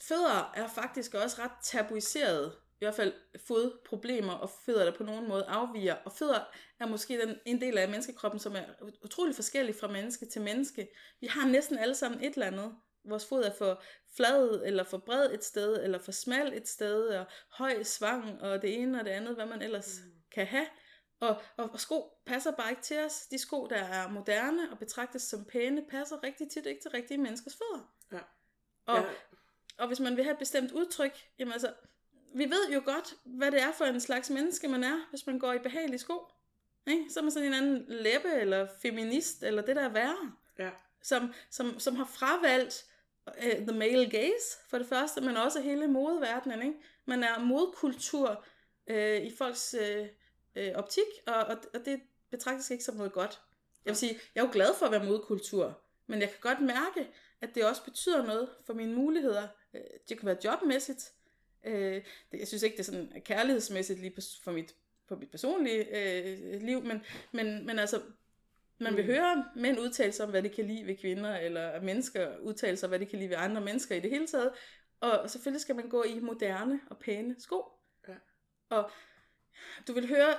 fødder 0.01 0.51
er 0.55 0.67
faktisk 0.67 1.13
også 1.13 1.41
ret 1.41 1.51
tabuiseret. 1.63 2.53
I 2.81 2.85
hvert 2.85 2.95
fald 2.95 3.13
fodproblemer 3.47 4.33
og 4.33 4.49
fødder, 4.49 4.85
der 4.85 4.97
på 4.97 5.03
nogen 5.03 5.27
måde 5.27 5.45
afviger. 5.45 5.95
Og 5.95 6.11
fødder 6.11 6.39
er 6.79 6.87
måske 6.87 7.21
den, 7.21 7.35
en 7.45 7.61
del 7.61 7.77
af 7.77 7.89
menneskekroppen, 7.89 8.39
som 8.39 8.55
er 8.55 8.63
utrolig 9.03 9.35
forskellig 9.35 9.75
fra 9.75 9.87
menneske 9.87 10.25
til 10.25 10.41
menneske. 10.41 10.87
Vi 11.21 11.27
har 11.27 11.47
næsten 11.47 11.77
alle 11.77 11.95
sammen 11.95 12.23
et 12.23 12.33
eller 12.33 12.47
andet. 12.47 12.75
Vores 13.05 13.25
fod 13.25 13.43
er 13.43 13.53
for 13.53 13.83
flad, 14.15 14.61
eller 14.65 14.83
for 14.83 14.97
bred 14.97 15.33
et 15.33 15.43
sted, 15.43 15.83
eller 15.83 15.99
for 15.99 16.11
smal 16.11 16.53
et 16.53 16.67
sted, 16.67 17.07
og 17.07 17.25
høj 17.51 17.83
svang, 17.83 18.41
og 18.41 18.61
det 18.61 18.73
ene 18.81 18.99
og 18.99 19.05
det 19.05 19.11
andet, 19.11 19.35
hvad 19.35 19.45
man 19.45 19.61
ellers 19.61 19.99
mm. 20.05 20.11
kan 20.31 20.45
have. 20.47 20.67
Og, 21.19 21.41
og, 21.57 21.69
og 21.73 21.79
sko 21.79 22.13
passer 22.25 22.51
bare 22.51 22.69
ikke 22.69 22.81
til 22.81 22.99
os. 22.99 23.27
De 23.31 23.39
sko, 23.39 23.67
der 23.67 23.75
er 23.75 24.09
moderne 24.09 24.71
og 24.71 24.79
betragtes 24.79 25.21
som 25.21 25.45
pæne, 25.45 25.85
passer 25.89 26.23
rigtig 26.23 26.51
tit 26.51 26.65
ikke 26.65 26.81
til 26.81 26.91
rigtige 26.91 27.17
menneskers 27.17 27.57
fødder. 27.57 27.93
Ja. 28.11 28.19
Og, 28.85 28.97
Ja. 28.97 29.03
og 29.77 29.87
hvis 29.87 29.99
man 29.99 30.15
vil 30.15 30.23
have 30.23 30.33
et 30.33 30.39
bestemt 30.39 30.71
udtryk, 30.71 31.25
jamen 31.39 31.51
altså, 31.53 31.73
vi 32.33 32.43
ved 32.43 32.69
jo 32.73 32.81
godt, 32.85 33.13
hvad 33.25 33.51
det 33.51 33.61
er 33.61 33.71
for 33.71 33.85
en 33.85 33.99
slags 33.99 34.29
menneske, 34.29 34.67
man 34.67 34.83
er, 34.83 35.07
hvis 35.09 35.27
man 35.27 35.39
går 35.39 35.53
i 35.53 35.59
behagelige 35.59 35.99
sko. 35.99 36.25
Ikke? 36.87 37.05
Så 37.09 37.19
er 37.19 37.23
man 37.23 37.31
sådan 37.31 37.47
en 37.47 37.53
anden 37.53 37.85
læbe, 37.87 38.27
eller 38.33 38.67
feminist, 38.81 39.43
eller 39.43 39.61
det 39.61 39.75
der 39.75 39.81
er 39.81 39.89
værre, 39.89 40.31
Ja. 40.59 40.69
som, 41.03 41.33
som, 41.51 41.79
som 41.79 41.95
har 41.95 42.05
fravalgt 42.05 42.85
uh, 43.27 43.67
the 43.67 43.77
male 43.77 44.09
gaze, 44.09 44.57
for 44.69 44.77
det 44.77 44.87
første, 44.87 45.21
men 45.21 45.37
også 45.37 45.61
hele 45.61 45.87
modeverdenen. 45.87 46.61
Ikke? 46.61 46.77
Man 47.05 47.23
er 47.23 47.39
modkultur 47.39 48.45
uh, 48.91 48.95
i 49.15 49.35
folks 49.37 49.75
uh, 49.79 50.05
uh, 50.63 50.69
optik, 50.75 51.03
og, 51.27 51.33
og, 51.35 51.57
og 51.73 51.85
det 51.85 52.01
betragtes 52.31 52.69
ikke 52.71 52.83
som 52.83 52.95
noget 52.95 53.13
godt. 53.13 53.41
Jeg 53.85 53.91
vil 53.91 53.97
sige, 53.97 54.19
jeg 54.35 54.41
er 54.41 54.45
jo 54.45 54.51
glad 54.53 54.75
for 54.79 54.85
at 54.85 54.91
være 54.91 55.05
modkultur, 55.05 55.81
men 56.07 56.21
jeg 56.21 56.29
kan 56.29 56.37
godt 56.41 56.61
mærke, 56.61 57.09
at 57.41 57.55
det 57.55 57.65
også 57.65 57.83
betyder 57.83 58.25
noget 58.25 58.49
for 58.65 58.73
mine 58.73 58.95
muligheder. 58.95 59.47
Øh, 59.73 59.81
Det 60.09 60.17
kan 60.19 60.25
være 60.27 60.37
jobmæssigt. 60.43 61.11
Øh, 61.63 62.03
det- 62.31 62.39
Jeg 62.39 62.47
synes 62.47 62.63
ikke, 62.63 62.73
det 62.73 62.79
er 62.79 62.83
sådan 62.83 63.21
kærlighedsmæssigt 63.25 63.99
lige 63.99 64.13
pers- 64.19 64.41
for 64.43 64.51
mit, 64.51 64.75
på 65.07 65.15
mit 65.15 65.31
personlige 65.31 65.85
øh, 65.97 66.61
liv, 66.61 66.83
men, 66.83 67.01
men, 67.31 67.65
men 67.65 67.79
altså, 67.79 68.01
man 68.77 68.95
vil 68.95 69.03
Mm. 69.05 69.11
høre 69.11 69.45
mænd 69.55 69.79
udtale 69.79 70.11
sig 70.11 70.25
om, 70.25 70.31
hvad 70.31 70.43
de 70.43 70.49
kan 70.49 70.67
lide 70.67 70.87
ved 70.87 70.97
kvinder, 70.97 71.37
eller 71.37 71.81
mennesker 71.81 72.37
udtale 72.37 72.77
sig, 72.77 72.89
hvad 72.89 72.99
de 72.99 73.05
kan 73.05 73.19
lide 73.19 73.29
ved 73.29 73.37
andre 73.37 73.61
mennesker 73.61 73.95
i 73.95 73.99
det 73.99 74.09
hele 74.11 74.27
taget. 74.27 74.51
Og 74.99 75.29
selvfølgelig 75.29 75.61
skal 75.61 75.75
man 75.75 75.89
gå 75.89 76.03
i 76.03 76.19
moderne 76.19 76.79
og 76.89 76.97
pæne 76.97 77.35
sko. 77.39 77.63
Ja. 78.07 78.13
Og 78.69 78.91
du 79.87 79.93
vil 79.93 80.07
høre 80.07 80.35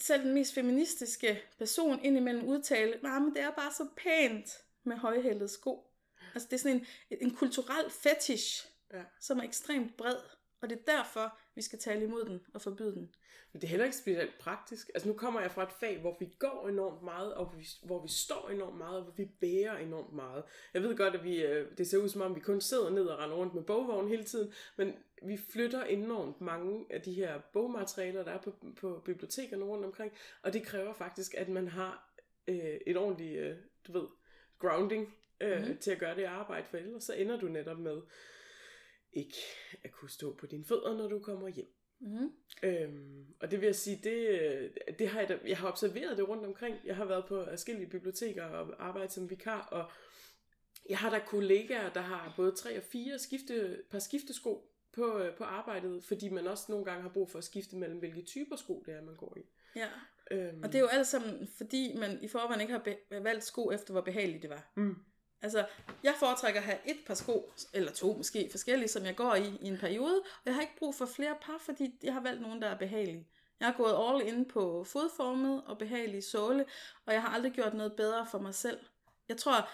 selv 0.00 0.22
den 0.22 0.34
mest 0.34 0.54
feministiske 0.54 1.42
person 1.58 2.04
indimellem 2.04 2.44
udtale, 2.44 2.98
nej, 3.02 3.18
men 3.18 3.34
det 3.34 3.42
er 3.42 3.50
bare 3.50 3.72
så 3.72 3.88
pænt 3.96 4.50
med 4.84 4.96
højhældede 4.96 5.48
sko. 5.48 5.90
Altså 6.34 6.48
det 6.50 6.54
er 6.56 6.58
sådan 6.58 6.86
en, 7.10 7.18
en 7.20 7.34
kulturel 7.34 7.90
fetish, 7.90 8.66
Ja. 8.94 9.02
som 9.20 9.38
er 9.38 9.42
ekstremt 9.42 9.96
bred. 9.96 10.16
Og 10.60 10.70
det 10.70 10.78
er 10.78 10.96
derfor, 10.96 11.38
vi 11.54 11.62
skal 11.62 11.78
tale 11.78 12.04
imod 12.04 12.24
den 12.24 12.40
og 12.54 12.62
forbyde 12.62 12.94
den. 12.94 13.14
Men 13.52 13.60
det 13.60 13.66
er 13.66 13.70
heller 13.70 13.84
ikke 13.84 13.96
specielt 13.96 14.38
praktisk. 14.38 14.90
Altså 14.94 15.08
nu 15.08 15.14
kommer 15.14 15.40
jeg 15.40 15.50
fra 15.50 15.62
et 15.62 15.72
fag, 15.80 15.98
hvor 16.00 16.16
vi 16.20 16.34
går 16.38 16.68
enormt 16.68 17.02
meget, 17.02 17.34
og 17.34 17.52
vi, 17.56 17.66
hvor 17.82 18.02
vi 18.02 18.08
står 18.08 18.48
enormt 18.48 18.78
meget, 18.78 18.96
og 18.96 19.02
hvor 19.02 19.12
vi 19.12 19.24
bærer 19.24 19.76
enormt 19.78 20.12
meget. 20.12 20.44
Jeg 20.74 20.82
ved 20.82 20.96
godt, 20.96 21.14
at 21.14 21.24
vi, 21.24 21.42
øh, 21.42 21.66
det 21.78 21.86
ser 21.86 21.98
ud 21.98 22.08
som 22.08 22.20
om, 22.20 22.34
vi 22.34 22.40
kun 22.40 22.60
sidder 22.60 22.90
ned 22.90 23.06
og 23.06 23.18
render 23.18 23.36
rundt 23.36 23.54
med 23.54 23.62
bogvogn 23.62 24.08
hele 24.08 24.24
tiden, 24.24 24.52
men 24.76 24.94
vi 25.22 25.36
flytter 25.36 25.84
enormt 25.84 26.40
mange 26.40 26.86
af 26.90 27.02
de 27.02 27.12
her 27.12 27.40
bogmaterialer, 27.52 28.24
der 28.24 28.32
er 28.32 28.40
på, 28.40 28.54
på 28.76 29.02
bibliotekerne 29.04 29.64
rundt 29.64 29.84
omkring, 29.84 30.12
og 30.42 30.52
det 30.52 30.62
kræver 30.62 30.92
faktisk, 30.92 31.34
at 31.34 31.48
man 31.48 31.68
har 31.68 32.14
øh, 32.48 32.78
et 32.86 32.96
ordentligt, 32.96 33.38
øh, 33.38 33.56
du 33.86 33.92
ved, 33.92 34.06
grounding 34.58 35.14
øh, 35.40 35.68
mm. 35.68 35.78
til 35.78 35.90
at 35.90 35.98
gøre 35.98 36.16
det 36.16 36.24
arbejde, 36.24 36.66
for 36.66 36.76
ellers 36.76 37.04
så 37.04 37.12
ender 37.12 37.38
du 37.38 37.46
netop 37.46 37.78
med 37.78 38.00
ikke 39.12 39.36
at 39.82 39.92
kunne 39.92 40.10
stå 40.10 40.34
på 40.34 40.46
dine 40.46 40.64
fødder, 40.64 40.96
når 40.96 41.08
du 41.08 41.18
kommer 41.18 41.48
hjem. 41.48 41.74
Mm. 42.00 42.32
Øhm, 42.62 43.26
og 43.40 43.50
det 43.50 43.60
vil 43.60 43.66
jeg 43.66 43.74
sige, 43.74 44.00
det, 44.04 44.98
det 44.98 45.08
har 45.08 45.20
jeg, 45.20 45.28
da, 45.28 45.38
jeg 45.46 45.58
har 45.58 45.68
observeret 45.68 46.16
det 46.16 46.28
rundt 46.28 46.46
omkring. 46.46 46.76
Jeg 46.84 46.96
har 46.96 47.04
været 47.04 47.24
på 47.28 47.44
forskellige 47.44 47.90
biblioteker 47.90 48.44
og 48.44 48.74
arbejdet 48.78 49.12
som 49.12 49.30
vikar, 49.30 49.60
og 49.60 49.90
jeg 50.88 50.98
har 50.98 51.10
da 51.10 51.18
kollegaer, 51.26 51.92
der 51.92 52.00
har 52.00 52.32
både 52.36 52.52
tre 52.52 52.76
og 52.76 52.82
fire 52.82 53.18
skifte, 53.18 53.82
par 53.90 53.98
skiftesko 53.98 54.70
på, 54.92 55.22
på 55.38 55.44
arbejdet, 55.44 56.04
fordi 56.04 56.28
man 56.28 56.46
også 56.46 56.64
nogle 56.68 56.84
gange 56.84 57.02
har 57.02 57.08
brug 57.08 57.30
for 57.30 57.38
at 57.38 57.44
skifte 57.44 57.76
mellem, 57.76 57.98
hvilke 57.98 58.22
typer 58.22 58.56
sko 58.56 58.82
det 58.86 58.94
er, 58.94 59.02
man 59.02 59.16
går 59.16 59.36
i. 59.36 59.40
Ja. 59.76 59.88
Øhm, 60.30 60.62
Og 60.62 60.68
det 60.68 60.74
er 60.74 60.80
jo 60.82 60.86
alt 60.86 61.06
sammen, 61.06 61.48
fordi 61.56 61.96
man 61.96 62.22
i 62.22 62.28
forvejen 62.28 62.60
ikke 62.60 62.72
har 62.72 63.20
valgt 63.20 63.44
sko 63.44 63.70
efter, 63.70 63.92
hvor 63.92 64.00
behageligt 64.00 64.42
det 64.42 64.50
var. 64.50 64.72
Mm. 64.74 64.96
Altså, 65.42 65.66
jeg 66.02 66.14
foretrækker 66.18 66.60
at 66.60 66.66
have 66.66 66.78
et 66.84 66.96
par 67.06 67.14
sko, 67.14 67.52
eller 67.72 67.92
to 67.92 68.12
måske 68.16 68.48
forskellige, 68.50 68.88
som 68.88 69.04
jeg 69.04 69.16
går 69.16 69.34
i 69.34 69.58
i 69.60 69.68
en 69.68 69.78
periode, 69.78 70.20
og 70.20 70.42
jeg 70.46 70.54
har 70.54 70.60
ikke 70.60 70.76
brug 70.78 70.94
for 70.94 71.06
flere 71.06 71.36
par, 71.42 71.58
fordi 71.58 71.94
jeg 72.02 72.12
har 72.12 72.20
valgt 72.20 72.42
nogen, 72.42 72.62
der 72.62 72.68
er 72.68 72.78
behagelige. 72.78 73.26
Jeg 73.60 73.68
har 73.68 73.74
gået 73.74 73.96
all 74.08 74.28
in 74.28 74.44
på 74.44 74.84
fodformet 74.84 75.62
og 75.66 75.78
behagelige 75.78 76.22
såle, 76.22 76.64
og 77.06 77.12
jeg 77.12 77.22
har 77.22 77.28
aldrig 77.28 77.52
gjort 77.52 77.74
noget 77.74 77.92
bedre 77.92 78.26
for 78.30 78.38
mig 78.38 78.54
selv. 78.54 78.78
Jeg 79.28 79.36
tror, 79.36 79.68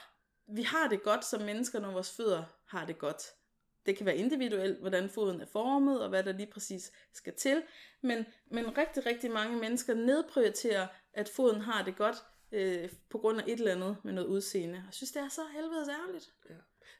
vi 0.47 0.63
har 0.63 0.89
det 0.89 1.03
godt 1.03 1.25
som 1.25 1.43
mennesker, 1.43 1.81
når 1.81 1.91
vores 1.91 2.17
fødder 2.17 2.45
har 2.67 2.87
det 2.87 2.99
godt. 2.99 3.23
Det 3.87 3.97
kan 3.97 4.07
være 4.07 4.17
individuelt, 4.17 4.81
hvordan 4.81 5.11
foden 5.11 5.41
er 5.41 5.47
formet, 5.47 6.03
og 6.03 6.09
hvad 6.09 6.23
der 6.23 6.33
lige 6.33 6.51
præcis 6.53 6.93
skal 7.13 7.35
til. 7.35 7.63
Men, 8.01 8.27
men 8.51 8.79
rigtig, 8.79 9.07
rigtig 9.07 9.31
mange 9.31 9.57
mennesker 9.57 9.95
nedprioriterer, 9.95 10.87
at 11.13 11.29
foden 11.29 11.61
har 11.61 11.85
det 11.85 11.97
godt, 11.97 12.17
øh, 12.55 12.89
på 13.11 13.19
grund 13.19 13.39
af 13.41 13.45
et 13.47 13.53
eller 13.59 13.73
andet 13.73 13.97
med 14.05 14.13
noget 14.13 14.29
udseende. 14.29 14.75
Jeg 14.75 14.85
synes, 14.95 15.13
det 15.13 15.23
er 15.23 15.29
så 15.29 15.41
helvedes 15.53 15.89
ærgerligt. 15.89 16.33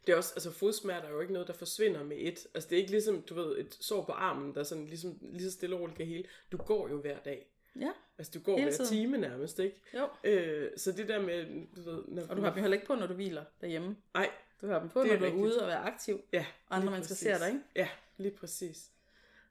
Det 0.07 0.13
er 0.13 0.17
også, 0.17 0.33
altså 0.37 0.51
fodsmerter 0.51 1.09
er 1.09 1.13
jo 1.13 1.21
ikke 1.21 1.33
noget, 1.33 1.49
der 1.49 1.55
forsvinder 1.55 2.03
med 2.05 2.17
et. 2.21 2.47
Altså 2.55 2.69
det 2.71 2.77
er 2.77 2.81
ikke 2.81 2.91
ligesom, 2.91 3.23
du 3.23 3.35
ved, 3.35 3.59
et 3.59 3.75
sår 3.81 4.05
på 4.05 4.13
armen, 4.13 4.55
der 4.55 4.63
sådan 4.63 4.87
ligesom, 4.87 5.19
lige 5.23 5.51
så 5.51 5.57
stille 5.57 5.77
og 5.77 5.81
roligt 5.81 5.97
kan 5.97 6.07
hele. 6.07 6.25
Du 6.53 6.57
går 6.57 6.89
jo 6.89 7.01
hver 7.01 7.19
dag. 7.19 7.51
Ja, 7.81 7.91
Altså 8.19 8.33
du 8.35 8.41
går 8.45 8.61
hver 8.63 8.71
time 8.89 9.19
nærmest, 9.19 9.59
ikke? 9.59 9.81
jo. 9.95 10.09
Øh, 10.25 10.71
så 10.77 10.93
det 10.93 11.09
der 11.09 11.21
med, 11.23 11.67
du 11.77 11.83
ved... 11.91 12.05
Når, 12.09 12.23
Og 12.29 12.37
du 12.37 12.43
har 12.43 12.53
dem 12.53 12.61
heller 12.61 12.75
ikke 12.75 12.87
på, 12.87 12.95
når 12.95 13.07
du 13.07 13.15
hviler 13.15 13.45
derhjemme. 13.61 13.97
Nej, 14.15 14.31
Du 14.61 14.67
har 14.67 14.79
dem 14.81 14.89
på, 14.89 14.99
når 15.03 15.13
er 15.13 15.19
du 15.19 15.25
er 15.25 15.27
rigtigt. 15.27 15.45
ude 15.45 15.61
og 15.63 15.67
være 15.69 15.79
aktiv. 15.79 16.21
ja. 16.33 16.47
Og 16.69 16.77
andre 16.77 16.91
mennesker 16.91 17.15
ser 17.15 17.39
dig, 17.39 17.49
ikke? 17.49 17.61
Ja, 17.77 17.89
lige 18.17 18.37
præcis. 18.37 18.91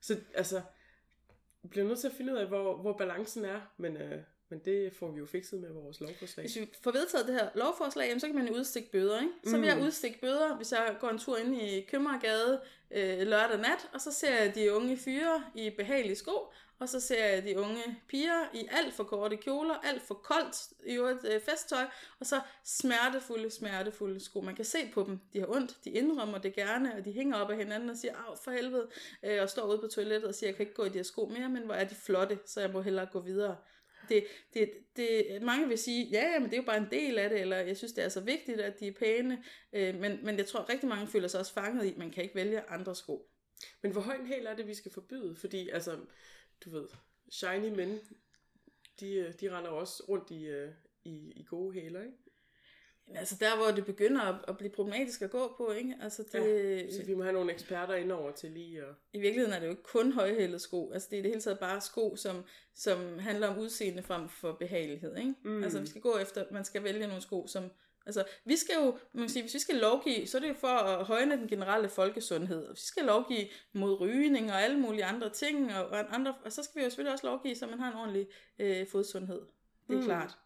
Så 0.02 0.18
altså, 0.34 0.62
vi 1.62 1.68
bliver 1.68 1.88
nødt 1.88 2.00
til 2.00 2.08
at 2.08 2.14
finde 2.14 2.34
ud 2.34 2.38
af, 2.38 2.48
hvor, 2.48 2.78
hvor 2.78 2.98
balancen 2.98 3.46
er, 3.46 3.62
men, 3.78 3.98
øh, 3.98 4.24
men 4.54 4.62
det 4.66 4.94
får 4.94 5.12
vi 5.12 5.20
jo 5.20 5.26
fikset 5.26 5.60
med 5.60 5.70
vores 5.72 6.00
lovforslag. 6.02 6.44
Hvis 6.44 6.56
vi 6.56 6.70
får 6.84 6.92
vedtaget 6.92 7.28
det 7.28 7.36
her 7.36 7.50
lovforslag, 7.56 8.06
jamen, 8.08 8.20
så 8.20 8.28
kan 8.28 8.36
man 8.36 8.48
jo 8.48 8.54
udstikke 8.54 8.92
bøder, 8.92 9.20
ikke? 9.22 9.34
Så 9.46 9.58
vil 9.58 9.68
jeg 9.68 9.78
Mm. 9.78 9.84
udstikke 9.84 10.20
bøder, 10.22 10.56
hvis 10.56 10.72
jeg 10.72 10.96
går 11.00 11.10
en 11.10 11.20
tur 11.20 11.38
ind 11.38 11.62
i 11.62 11.82
Købmagergade 11.82 12.62
øh, 12.92 13.28
lørdag 13.28 13.58
nat, 13.58 13.90
og 13.94 14.02
så 14.02 14.12
ser 14.12 14.36
jeg 14.44 14.56
de 14.56 14.74
unge 14.74 14.98
fyre 14.98 15.44
i 15.56 15.70
behagelige 15.70 16.16
sko, 16.16 16.38
og 16.80 16.90
så 16.90 17.00
ser 17.00 17.26
jeg 17.26 17.44
de 17.44 17.60
unge 17.60 17.84
piger 18.08 18.50
i 18.54 18.68
alt 18.72 18.94
for 18.94 19.04
korte 19.04 19.38
kjoler, 19.38 19.74
alt 19.74 20.02
for 20.02 20.14
koldt 20.14 20.56
i 20.86 20.94
øvrigt 20.94 21.26
øh, 21.26 21.42
festtøj, 21.42 21.86
og 22.20 22.26
så 22.26 22.42
smertefulde, 22.66 23.50
smertefulde 23.52 24.20
sko. 24.20 24.42
Man 24.42 24.56
kan 24.56 24.66
se 24.66 24.78
på 24.94 25.04
dem, 25.08 25.20
de 25.34 25.40
har 25.40 25.48
ondt, 25.56 25.78
de 25.84 25.90
indrømmer 25.90 26.38
det 26.38 26.56
gerne, 26.56 26.96
og 26.96 27.06
de 27.06 27.12
hænger 27.12 27.38
op 27.38 27.50
af 27.52 27.58
hinanden 27.58 27.90
og 27.90 27.98
siger, 27.98 28.14
af 28.16 28.38
for 28.44 28.52
helvede, 28.52 28.88
øh, 29.24 29.42
og 29.42 29.50
står 29.50 29.68
ude 29.68 29.78
på 29.78 29.88
toilettet 29.88 30.28
og 30.28 30.36
siger, 30.36 30.48
jeg 30.48 30.56
kan 30.56 30.64
ikke 30.64 30.76
gå 30.76 30.84
i 30.84 30.90
de 30.90 30.94
her 30.94 31.04
sko 31.04 31.26
mere, 31.26 31.50
men 31.50 31.64
hvor 31.64 31.74
er 31.74 31.84
de 31.84 31.96
flotte, 31.96 32.40
så 32.46 32.62
jeg 32.62 32.70
må 32.70 32.82
hellere 32.82 33.06
gå 33.06 33.20
videre. 33.20 33.56
Det, 34.10 34.26
det, 34.54 34.72
det, 34.96 35.42
mange 35.42 35.68
vil 35.68 35.78
sige, 35.78 36.06
ja, 36.06 36.40
men 36.40 36.50
det 36.50 36.54
er 36.54 36.62
jo 36.62 36.66
bare 36.66 36.78
en 36.78 36.92
del 36.92 37.20
af 37.20 37.30
det, 37.30 37.42
eller 37.42 37.58
jeg 37.58 37.78
synes, 37.78 37.94
det 37.94 38.04
er 38.04 38.10
så 38.10 38.22
vigtigt, 38.22 38.62
at 38.62 38.80
de 38.80 38.88
er 38.88 38.92
pæne, 38.92 39.44
øh, 39.74 39.96
men, 39.96 40.20
men 40.26 40.38
jeg 40.38 40.46
tror, 40.46 40.70
rigtig 40.70 40.90
mange 40.90 41.08
føler 41.08 41.28
sig 41.28 41.40
også 41.40 41.54
fanget 41.54 41.86
i, 41.86 41.92
at 41.92 41.98
man 41.98 42.12
kan 42.12 42.24
ikke 42.24 42.36
vælge 42.36 42.62
andre 42.62 42.96
sko. 42.96 43.30
Men 43.82 43.92
hvor 43.92 44.02
høj 44.02 44.16
en 44.16 44.28
hæl 44.28 44.46
er 44.46 44.56
det, 44.56 44.68
vi 44.68 44.74
skal 44.74 44.92
forbyde? 44.92 45.36
Fordi, 45.36 45.70
altså, 45.70 46.00
du 46.66 46.70
ved, 46.70 46.88
shiny 47.32 47.76
men, 47.76 48.00
de, 49.00 49.14
øh, 49.14 49.34
de 49.42 49.58
render 49.58 49.70
også 49.70 50.04
rundt 50.10 50.32
i, 50.32 50.46
øh, 50.46 50.72
i, 51.04 51.32
i 51.36 51.44
gode 51.44 51.74
hæler, 51.74 52.02
ikke? 52.02 52.18
Jamen, 53.08 53.18
Altså 53.18 53.36
der, 53.40 53.56
hvor 53.56 53.66
det 53.76 53.86
begynder 53.86 54.22
at, 54.22 54.36
at 54.48 54.58
blive 54.58 54.70
problematisk 54.72 55.22
at 55.22 55.32
gå 55.32 55.54
på, 55.58 55.72
ikke? 55.72 55.96
Altså 56.02 56.24
det, 56.32 56.94
Så 56.94 57.04
vi 57.06 57.14
må 57.14 57.24
have 57.24 57.34
nogle 57.34 57.54
eksperter 57.54 57.94
indover 57.96 58.32
til 58.32 58.52
lige 58.52 58.80
at... 58.82 58.96
i 59.14 59.20
virkeligheden 59.20 59.54
er 59.54 59.60
det 59.60 59.66
jo 59.66 59.72
ikke 59.72 59.84
kun 59.84 60.12
højhælede 60.12 60.60
sko. 60.60 60.92
Altså 60.92 61.08
det 61.12 61.18
er 61.18 61.22
det 61.22 61.32
hele 61.32 61.42
taget 61.42 61.60
bare 61.60 61.82
sko, 61.82 62.16
som, 62.16 62.44
som 62.76 63.20
handler 63.20 63.48
om 63.48 63.60
udseende 63.60 64.04
frem 64.04 64.30
for 64.30 64.52
behagelighed, 64.52 65.18
ikke? 65.18 65.34
Mm. 65.44 65.64
Altså 65.64 65.80
vi 65.80 65.88
skal 65.88 66.02
gå 66.02 66.18
efter, 66.18 66.46
man 66.52 66.66
skal 66.66 66.84
vælge 66.84 67.08
nogle 67.08 67.22
sko, 67.22 67.48
som... 67.48 67.64
Altså, 68.06 68.24
vi 68.46 68.56
skal 68.56 68.76
jo, 68.84 68.98
man 69.14 69.24
kan 69.24 69.30
sige, 69.30 69.44
hvis 69.44 69.54
vi 69.54 69.60
skal 69.60 69.76
lovgive, 69.76 70.28
så 70.28 70.38
er 70.38 70.42
det 70.42 70.50
jo 70.50 70.54
for 70.54 70.68
at 70.68 71.06
højne 71.06 71.38
den 71.38 71.48
generelle 71.48 71.90
folkesundhed. 71.90 72.66
Og 72.66 72.74
vi 72.76 72.80
skal 72.82 73.04
lovgive 73.04 73.48
mod 73.74 74.00
rygning 74.02 74.52
og 74.52 74.62
alle 74.64 74.80
mulige 74.80 75.06
andre 75.06 75.30
ting, 75.30 75.74
og, 75.76 75.86
og, 75.88 76.16
andre, 76.16 76.36
og 76.46 76.52
så 76.52 76.64
skal 76.64 76.80
vi 76.80 76.84
jo 76.84 76.90
selvfølgelig 76.90 77.14
også 77.14 77.28
lovgive, 77.28 77.56
så 77.56 77.68
man 77.68 77.80
har 77.80 77.92
en 77.92 77.98
ordentlig 77.98 78.28
øh, 78.60 78.88
fodsundhed. 78.88 79.42
Det 79.88 79.96
er 79.96 80.00
Mm. 80.00 80.06
klart. 80.06 80.38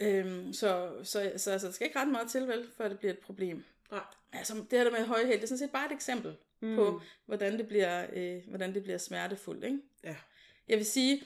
Øhm, 0.00 0.52
så, 0.52 0.92
så, 1.02 1.32
så 1.36 1.50
altså, 1.50 1.66
der 1.66 1.72
skal 1.72 1.86
ikke 1.86 1.98
ret 1.98 2.08
meget 2.08 2.30
til, 2.30 2.48
vel, 2.48 2.68
før 2.76 2.88
det 2.88 2.98
bliver 2.98 3.12
et 3.12 3.18
problem. 3.18 3.64
Nej. 3.90 4.00
Altså, 4.32 4.54
det 4.54 4.78
her 4.78 4.84
der 4.84 4.90
med 4.90 5.06
højhæld, 5.06 5.36
det 5.36 5.42
er 5.42 5.46
sådan 5.46 5.58
set 5.58 5.70
bare 5.70 5.86
et 5.86 5.92
eksempel 5.92 6.36
Mm. 6.60 6.76
på, 6.76 7.00
hvordan 7.26 7.58
det 7.58 7.68
bliver, 7.68 8.06
øh, 8.12 8.42
hvordan 8.48 8.74
det 8.74 8.82
bliver 8.82 8.98
smertefuldt. 8.98 9.64
Ikke? 9.64 9.78
Ja. 10.04 10.16
Jeg 10.68 10.78
vil 10.78 10.86
sige, 10.86 11.22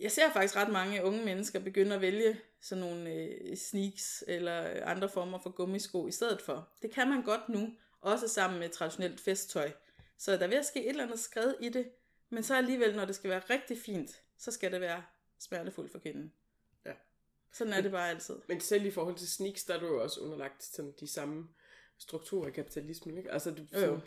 jeg 0.00 0.12
ser 0.12 0.30
faktisk 0.32 0.56
ret 0.56 0.72
mange 0.72 1.04
unge 1.04 1.24
mennesker 1.24 1.58
begynde 1.58 1.94
at 1.94 2.00
vælge 2.00 2.40
sådan 2.60 2.84
nogle 2.84 3.10
øh, 3.10 3.56
sneaks 3.56 4.24
eller 4.28 4.86
andre 4.86 5.08
former 5.08 5.38
for 5.38 5.50
gummisko 5.50 6.06
i 6.06 6.10
stedet 6.10 6.42
for. 6.42 6.68
Det 6.82 6.90
kan 6.90 7.08
man 7.08 7.22
godt 7.22 7.48
nu, 7.48 7.72
også 8.00 8.28
sammen 8.28 8.58
med 8.60 8.68
traditionelt 8.68 9.20
festtøj. 9.20 9.70
Så 10.18 10.36
der 10.36 10.48
er 10.48 10.58
at 10.58 10.66
ske 10.66 10.84
et 10.84 10.88
eller 10.88 11.04
andet 11.04 11.18
skred 11.20 11.54
i 11.60 11.68
det, 11.68 11.88
men 12.30 12.42
så 12.42 12.54
alligevel, 12.54 12.96
når 12.96 13.04
det 13.04 13.14
skal 13.14 13.30
være 13.30 13.42
rigtig 13.50 13.78
fint, 13.78 14.22
så 14.38 14.50
skal 14.50 14.72
det 14.72 14.80
være 14.80 15.02
smertefuldt 15.38 15.92
for 15.92 15.98
kvinden. 15.98 16.32
Sådan 17.52 17.72
er 17.72 17.80
det 17.80 17.90
bare 17.90 18.10
altid. 18.10 18.34
Men 18.48 18.60
selv 18.60 18.86
i 18.86 18.90
forhold 18.90 19.16
til 19.16 19.28
sneaks, 19.28 19.64
der 19.64 19.74
er 19.74 19.80
du 19.80 19.86
jo 19.86 20.02
også 20.02 20.20
underlagt 20.20 20.64
sådan 20.64 20.94
de 21.00 21.06
samme 21.06 21.48
strukturer 21.98 22.48
i 22.48 22.50
kapitalismen, 22.50 23.18
ikke? 23.18 23.32
Altså, 23.32 23.50
du, 23.50 23.62
sådan, 23.72 24.00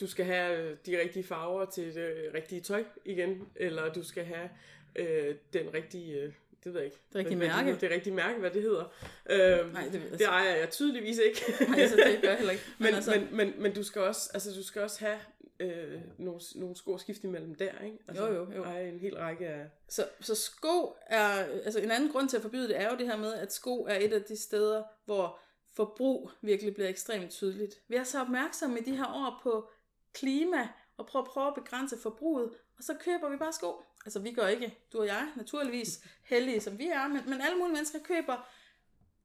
du 0.00 0.06
skal 0.06 0.24
have 0.24 0.58
øh, 0.58 0.76
de 0.86 1.00
rigtige 1.00 1.24
farver 1.24 1.64
til 1.64 1.94
det 1.94 2.30
rigtige 2.34 2.60
tøj 2.60 2.84
igen, 3.04 3.48
eller 3.56 3.92
du 3.92 4.02
skal 4.04 4.24
have 4.24 4.50
øh, 4.96 5.34
den 5.52 5.74
rigtige, 5.74 6.20
øh, 6.20 6.32
det 6.64 6.74
ved 6.74 6.80
jeg 6.80 6.84
ikke. 6.84 7.00
Det 7.12 7.16
rigtige 7.16 7.36
hvad, 7.36 7.48
mærke. 7.48 7.72
Det, 7.72 7.80
det 7.80 7.90
rigtige 7.90 8.14
mærke, 8.14 8.38
hvad 8.38 8.50
det 8.50 8.62
hedder. 8.62 8.84
Øh, 9.30 9.72
Nej, 9.72 9.84
det 9.84 9.92
ved 9.92 10.00
jeg 10.00 10.10
det 10.10 10.20
så. 10.20 10.26
ejer 10.26 10.56
jeg 10.56 10.70
tydeligvis 10.70 11.18
ikke. 11.18 11.40
Nej, 11.68 11.86
så 11.86 11.96
det 11.96 12.18
gør 12.22 12.28
jeg 12.28 12.38
heller 12.38 12.52
ikke. 12.52 12.64
men, 12.78 12.94
altså, 12.94 13.10
men, 13.10 13.28
men, 13.36 13.62
men 13.62 13.74
du 13.74 13.82
skal 13.82 14.02
også, 14.02 14.30
altså, 14.34 14.50
du 14.52 14.62
skal 14.62 14.82
også 14.82 15.00
have 15.00 15.18
øh, 15.60 16.00
nogle, 16.18 16.40
nogle 16.54 16.76
sko 16.76 16.94
at 16.94 17.00
skifte 17.00 17.26
imellem 17.26 17.54
der, 17.54 17.78
ikke? 17.84 17.98
Altså, 18.08 18.26
Jo, 18.26 18.34
jo, 18.34 18.52
jo. 18.52 18.64
Eje 18.64 18.88
en 18.88 18.98
hel 18.98 19.16
række 19.16 19.46
af... 19.46 19.70
Så, 19.88 20.08
så 20.20 20.34
sko 20.34 20.96
er, 21.06 21.28
altså 21.64 21.80
en 21.80 21.90
anden 21.90 22.12
grund 22.12 22.28
til 22.28 22.36
at 22.36 22.42
forbyde 22.42 22.68
det 22.68 22.80
er 22.80 22.90
jo 22.90 22.96
det 22.96 23.06
her 23.06 23.16
med, 23.16 23.34
at 23.34 23.52
sko 23.52 23.84
er 23.84 23.94
et 23.94 24.12
af 24.12 24.22
de 24.22 24.36
steder, 24.36 24.82
hvor 25.04 25.38
forbrug 25.72 26.30
virkelig 26.42 26.74
bliver 26.74 26.88
ekstremt 26.88 27.30
tydeligt. 27.30 27.74
Vi 27.88 27.96
er 27.96 28.04
så 28.04 28.20
opmærksomme 28.20 28.78
i 28.78 28.82
de 28.82 28.96
her 28.96 29.06
år 29.06 29.40
på 29.42 29.70
klima, 30.12 30.68
og 30.96 31.06
prøver 31.06 31.24
at 31.24 31.30
prøve 31.30 31.46
at 31.46 31.54
begrænse 31.54 31.98
forbruget, 31.98 32.50
og 32.78 32.84
så 32.84 32.94
køber 33.00 33.28
vi 33.28 33.36
bare 33.36 33.52
sko. 33.52 33.82
Altså 34.04 34.20
vi 34.20 34.32
gør 34.32 34.46
ikke, 34.46 34.78
du 34.92 34.98
og 34.98 35.06
jeg, 35.06 35.32
naturligvis 35.36 36.00
heldige 36.30 36.60
som 36.60 36.78
vi 36.78 36.88
er, 36.88 37.08
men, 37.08 37.20
men 37.26 37.40
alle 37.40 37.58
mulige 37.58 37.74
mennesker 37.74 37.98
køber 38.04 38.48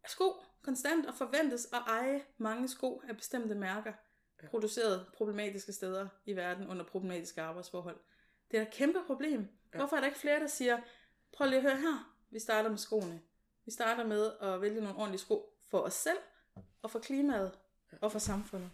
sko 0.08 0.34
konstant 0.62 1.06
og 1.06 1.16
forventes 1.16 1.66
at 1.66 1.82
eje 1.88 2.22
mange 2.38 2.68
sko 2.68 3.02
af 3.10 3.18
bestemte 3.18 3.56
mærker, 3.56 3.94
produceret 4.50 5.06
problematiske 5.14 5.74
steder 5.74 6.08
i 6.26 6.36
verden 6.36 6.68
under 6.68 6.86
problematiske 6.86 7.42
arbejdsforhold. 7.42 8.00
Det 8.52 8.58
er 8.58 8.62
et 8.62 8.72
kæmpe 8.74 9.00
problem. 9.08 9.48
Hvorfor 9.76 9.96
er 9.96 10.00
der 10.00 10.08
ikke 10.08 10.20
flere, 10.20 10.40
der 10.40 10.48
siger, 10.48 10.80
prøv 11.34 11.48
lige 11.48 11.58
at 11.58 11.64
høre 11.64 11.78
her, 11.78 12.16
vi 12.30 12.40
starter 12.40 12.70
med 12.70 12.78
skoene. 12.78 13.22
Vi 13.66 13.72
starter 13.72 14.06
med 14.08 14.32
at 14.42 14.62
vælge 14.62 14.82
nogle 14.82 14.98
ordentlige 14.98 15.20
sko 15.22 15.58
for 15.70 15.80
os 15.80 15.94
selv, 15.94 16.18
og 16.82 16.92
for 16.92 17.00
klimaet, 17.00 17.52
og 18.02 18.12
for 18.12 18.20
samfundet. 18.20 18.70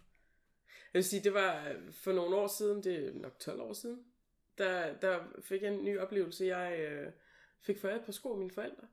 Jeg 0.93 0.99
vil 0.99 1.03
sige, 1.03 1.23
det 1.23 1.33
var 1.33 1.67
øh, 1.67 1.93
for 1.93 2.11
nogle 2.11 2.35
år 2.35 2.47
siden, 2.47 2.83
det 2.83 3.07
er 3.07 3.13
nok 3.13 3.39
12 3.39 3.61
år 3.61 3.73
siden, 3.73 4.05
der, 4.57 4.93
der 4.97 5.19
fik 5.41 5.61
jeg 5.61 5.73
en 5.73 5.85
ny 5.85 5.99
oplevelse. 5.99 6.45
Jeg 6.45 6.79
øh, 6.79 7.11
fik 7.61 7.79
foræret 7.81 7.99
et 7.99 8.05
par 8.05 8.11
sko 8.11 8.31
af 8.31 8.37
mine 8.37 8.51
forældre, 8.51 8.87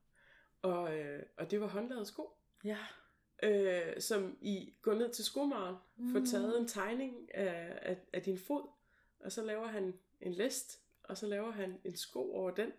og, 0.62 0.98
øh, 0.98 1.22
og 1.38 1.50
det 1.50 1.60
var 1.60 1.66
håndlavede 1.66 2.06
sko, 2.06 2.30
Ja. 2.64 2.78
Øh, 3.42 4.00
som 4.00 4.38
I 4.40 4.74
går 4.82 4.94
ned 4.94 5.10
til 5.12 5.24
skomaren, 5.24 5.76
mm. 5.96 6.12
får 6.12 6.24
taget 6.30 6.60
en 6.60 6.68
tegning 6.68 7.34
af, 7.34 7.78
af, 7.82 7.96
af 8.12 8.22
din 8.22 8.38
fod, 8.38 8.68
og 9.20 9.32
så 9.32 9.42
laver 9.44 9.66
han 9.66 9.94
en 10.20 10.32
list, 10.32 10.80
og 11.02 11.16
så 11.18 11.26
laver 11.26 11.50
han 11.50 11.78
en 11.84 11.96
sko 11.96 12.32
over 12.34 12.50
den. 12.50 12.72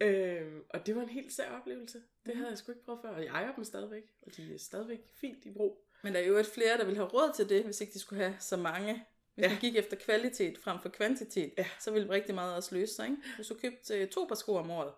Øh, 0.00 0.60
og 0.70 0.86
det 0.86 0.96
var 0.96 1.02
en 1.02 1.08
helt 1.08 1.32
sær 1.32 1.50
oplevelse. 1.50 1.98
Det 2.26 2.34
Mm. 2.34 2.38
havde 2.38 2.50
jeg 2.50 2.58
sgu 2.58 2.72
ikke 2.72 2.84
prøvet 2.84 3.00
før, 3.02 3.08
og 3.10 3.24
jeg 3.24 3.28
ejer 3.30 3.54
dem 3.54 3.64
stadigvæk, 3.64 4.02
og 4.22 4.36
de 4.36 4.54
er 4.54 4.58
stadigvæk 4.58 5.00
fint 5.20 5.44
i 5.44 5.50
brug. 5.52 5.84
Men 6.02 6.12
der 6.14 6.20
er 6.20 6.26
jo 6.26 6.36
et 6.36 6.46
flere, 6.46 6.78
der 6.78 6.84
vil 6.84 6.96
have 6.96 7.08
råd 7.08 7.32
til 7.34 7.48
det, 7.48 7.64
hvis 7.64 7.80
ikke 7.80 7.92
de 7.92 7.98
skulle 7.98 8.22
have 8.22 8.36
så 8.40 8.56
mange 8.56 9.04
Hvis 9.34 9.44
Ja. 9.44 9.48
man 9.50 9.58
gik 9.60 9.76
efter 9.76 9.96
kvalitet 9.96 10.58
frem 10.58 10.80
for 10.80 10.88
kvantitet, 10.88 11.52
Ja. 11.58 11.66
så 11.80 11.90
ville 11.90 12.10
rigtig 12.10 12.34
meget 12.34 12.54
også 12.56 12.74
løse 12.74 12.94
sig. 12.94 13.04
Ikke? 13.06 13.22
Hvis 13.36 13.46
du 13.48 13.54
købte 13.54 13.94
øh, 13.94 14.08
to 14.08 14.24
par 14.28 14.34
sko 14.34 14.54
om 14.54 14.70
året, 14.70 14.92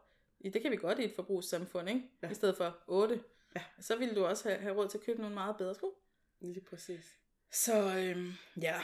det 0.45 0.62
kan 0.62 0.71
vi 0.71 0.76
godt 0.76 0.99
i 0.99 1.05
et 1.05 1.12
forbrugssamfund, 1.14 1.88
ikke? 1.88 2.02
Ja. 2.23 2.31
i 2.31 2.35
stedet 2.35 2.57
for 2.57 2.79
otte, 2.87 3.21
Ja. 3.57 3.62
så 3.80 3.97
ville 3.97 4.14
du 4.14 4.25
også 4.25 4.49
have, 4.49 4.61
have 4.61 4.76
råd 4.76 4.88
til 4.88 4.99
at 4.99 5.04
købe 5.04 5.21
nogle 5.21 5.35
meget 5.35 5.57
bedre 5.57 5.75
sko. 5.75 5.99
Lige 6.40 6.64
præcis. 6.64 7.04
Så 7.52 7.97
øhm, 7.99 8.33
ja, 8.62 8.80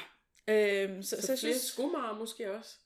øhm, 0.49 1.02
så, 1.02 1.16
Så, 1.16 1.23
så, 1.23 1.26
så 1.26 1.37
synes, 1.37 1.61
skomager 1.61 2.14
måske 2.14 2.52
også. 2.52 2.76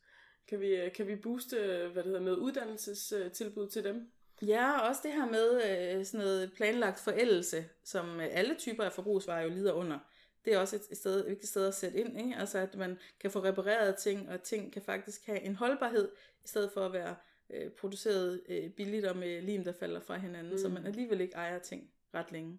Kan 0.49 0.61
vi, 0.61 0.69
øh, 0.69 0.93
kan 0.93 1.07
vi 1.07 1.17
booste, 1.17 1.57
hvad 1.93 2.03
det 2.03 2.05
hedder, 2.05 2.21
noget 2.21 2.39
uddannelsestilbud 2.39 3.69
til 3.69 3.85
dem? 3.85 4.13
Ja, 4.43 4.81
og 4.81 4.89
også 4.89 5.01
det 5.05 5.13
her 5.13 5.27
med 5.27 5.63
øh, 5.65 6.05
sådan 6.05 6.21
noget 6.21 6.53
planlagt 6.53 7.01
forældelse, 7.01 7.69
som 7.85 8.21
øh, 8.21 8.29
alle 8.31 8.55
typer 8.55 8.85
af 8.85 8.93
forbrugsvarer 8.93 9.43
jo 9.43 9.49
lider 9.49 9.73
under. 9.73 9.99
Det 10.45 10.55
er 10.55 10.59
også 10.59 10.77
et, 10.77 10.83
et, 10.91 10.97
sted, 10.97 11.21
et 11.21 11.27
vigtigt 11.27 11.51
sted 11.51 11.67
at 11.67 11.75
sætte 11.75 11.99
ind, 11.99 12.19
ikke? 12.21 12.37
Altså 12.37 12.59
at 12.59 12.75
man 12.75 12.99
kan 13.21 13.31
få 13.31 13.45
repareret 13.45 13.97
ting, 13.97 14.29
og 14.29 14.43
ting 14.43 14.73
kan 14.73 14.83
faktisk 14.83 15.27
have 15.27 15.41
en 15.41 15.57
holdbarhed, 15.57 16.09
i 16.45 16.49
stedet 16.49 16.71
for 16.75 16.87
at 16.87 16.93
være 16.93 17.17
øh, 17.55 17.71
produceret 17.71 18.43
øh, 18.49 18.71
billigt 18.71 19.05
og 19.07 19.17
med 19.17 19.43
lim, 19.43 19.65
der 19.65 19.73
falder 19.73 20.01
fra 20.01 20.19
hinanden, 20.19 20.53
mm. 20.53 20.59
så 20.59 20.69
man 20.69 20.87
alligevel 20.87 21.21
ikke 21.21 21.35
ejer 21.35 21.59
ting 21.59 21.91
ret 22.15 22.33
længe. 22.33 22.59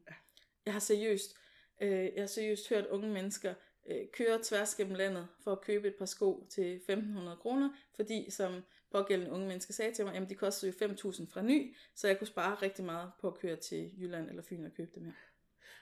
Jeg 0.66 0.74
har 0.74 0.80
seriøst, 0.80 1.36
øh, 1.82 1.90
jeg 1.90 2.22
har 2.22 2.28
seriøst 2.28 2.70
hørt 2.70 2.88
unge 2.88 3.10
mennesker 3.10 3.54
øh, 3.90 4.08
køre 4.14 4.40
tværs 4.44 4.76
gennem 4.76 4.96
landet 4.96 5.28
for 5.44 5.52
at 5.52 5.62
købe 5.62 5.88
et 5.88 5.96
par 5.96 6.06
sko 6.06 6.48
til 6.50 6.82
1.500 6.90 7.36
kroner, 7.36 7.70
fordi 7.96 8.30
som 8.30 8.64
pågældende 8.92 9.32
unge 9.32 9.48
mennesker 9.48 9.74
sagde 9.74 9.94
til 9.94 10.06
mig, 10.06 10.14
jamen 10.14 10.30
de 10.30 10.36
kostede 10.36 10.74
jo 10.82 10.88
5.000 10.88 11.34
fra 11.34 11.42
ny, 11.42 11.76
så 11.96 12.08
jeg 12.08 12.18
kunne 12.18 12.28
spare 12.28 12.56
rigtig 12.56 12.86
meget 12.86 13.12
på 13.22 13.28
at 13.28 13.38
køre 13.38 13.56
til 13.56 13.92
Jylland 14.02 14.30
eller 14.30 14.44
Fyn 14.44 14.66
og 14.66 14.74
købe 14.74 14.92
dem 14.96 15.06
her. 15.06 15.12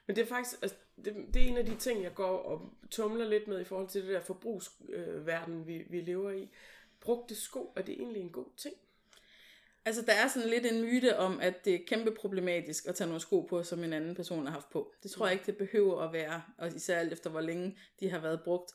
Men 0.07 0.15
det 0.15 0.21
er 0.21 0.25
faktisk, 0.25 0.55
altså, 0.61 0.77
det, 1.05 1.15
det 1.33 1.41
er 1.41 1.47
en 1.47 1.57
af 1.57 1.65
de 1.65 1.75
ting, 1.75 2.03
jeg 2.03 2.13
går 2.13 2.37
og 2.37 2.73
tumler 2.91 3.27
lidt 3.27 3.47
med 3.47 3.61
i 3.61 3.63
forhold 3.63 3.89
til 3.89 4.01
det 4.01 4.09
der 4.09 4.21
forbrugsverden, 4.21 5.59
øh, 5.59 5.67
vi, 5.67 5.85
vi 5.89 6.01
lever 6.01 6.31
i. 6.31 6.49
Brugte 6.99 7.35
sko, 7.35 7.73
er 7.75 7.81
det 7.81 7.93
egentlig 7.93 8.21
en 8.21 8.31
god 8.31 8.45
ting? 8.57 8.75
Altså, 9.89 10.01
der 10.01 10.13
er 10.13 10.27
sådan 10.27 10.49
lidt 10.49 10.65
en 10.65 10.81
myte 10.81 11.17
om, 11.17 11.39
at 11.39 11.65
det 11.65 11.75
er 11.75 11.79
kæmpe 11.87 12.11
problematisk 12.11 12.87
at 12.87 12.95
tage 12.95 13.07
nogle 13.07 13.21
sko 13.21 13.41
på, 13.41 13.63
som 13.63 13.83
en 13.83 13.93
anden 13.93 14.15
person 14.15 14.45
har 14.45 14.53
haft 14.53 14.69
på. 14.69 14.93
Det 15.03 15.11
tror 15.11 15.25
jeg 15.25 15.33
ikke, 15.33 15.45
det 15.45 15.57
behøver 15.57 16.01
at 16.01 16.13
være, 16.13 16.41
og 16.57 16.75
især 16.75 16.99
alt 16.99 17.13
efter, 17.13 17.29
hvor 17.29 17.41
længe 17.41 17.77
de 17.99 18.09
har 18.09 18.19
været 18.19 18.41
brugt. 18.43 18.71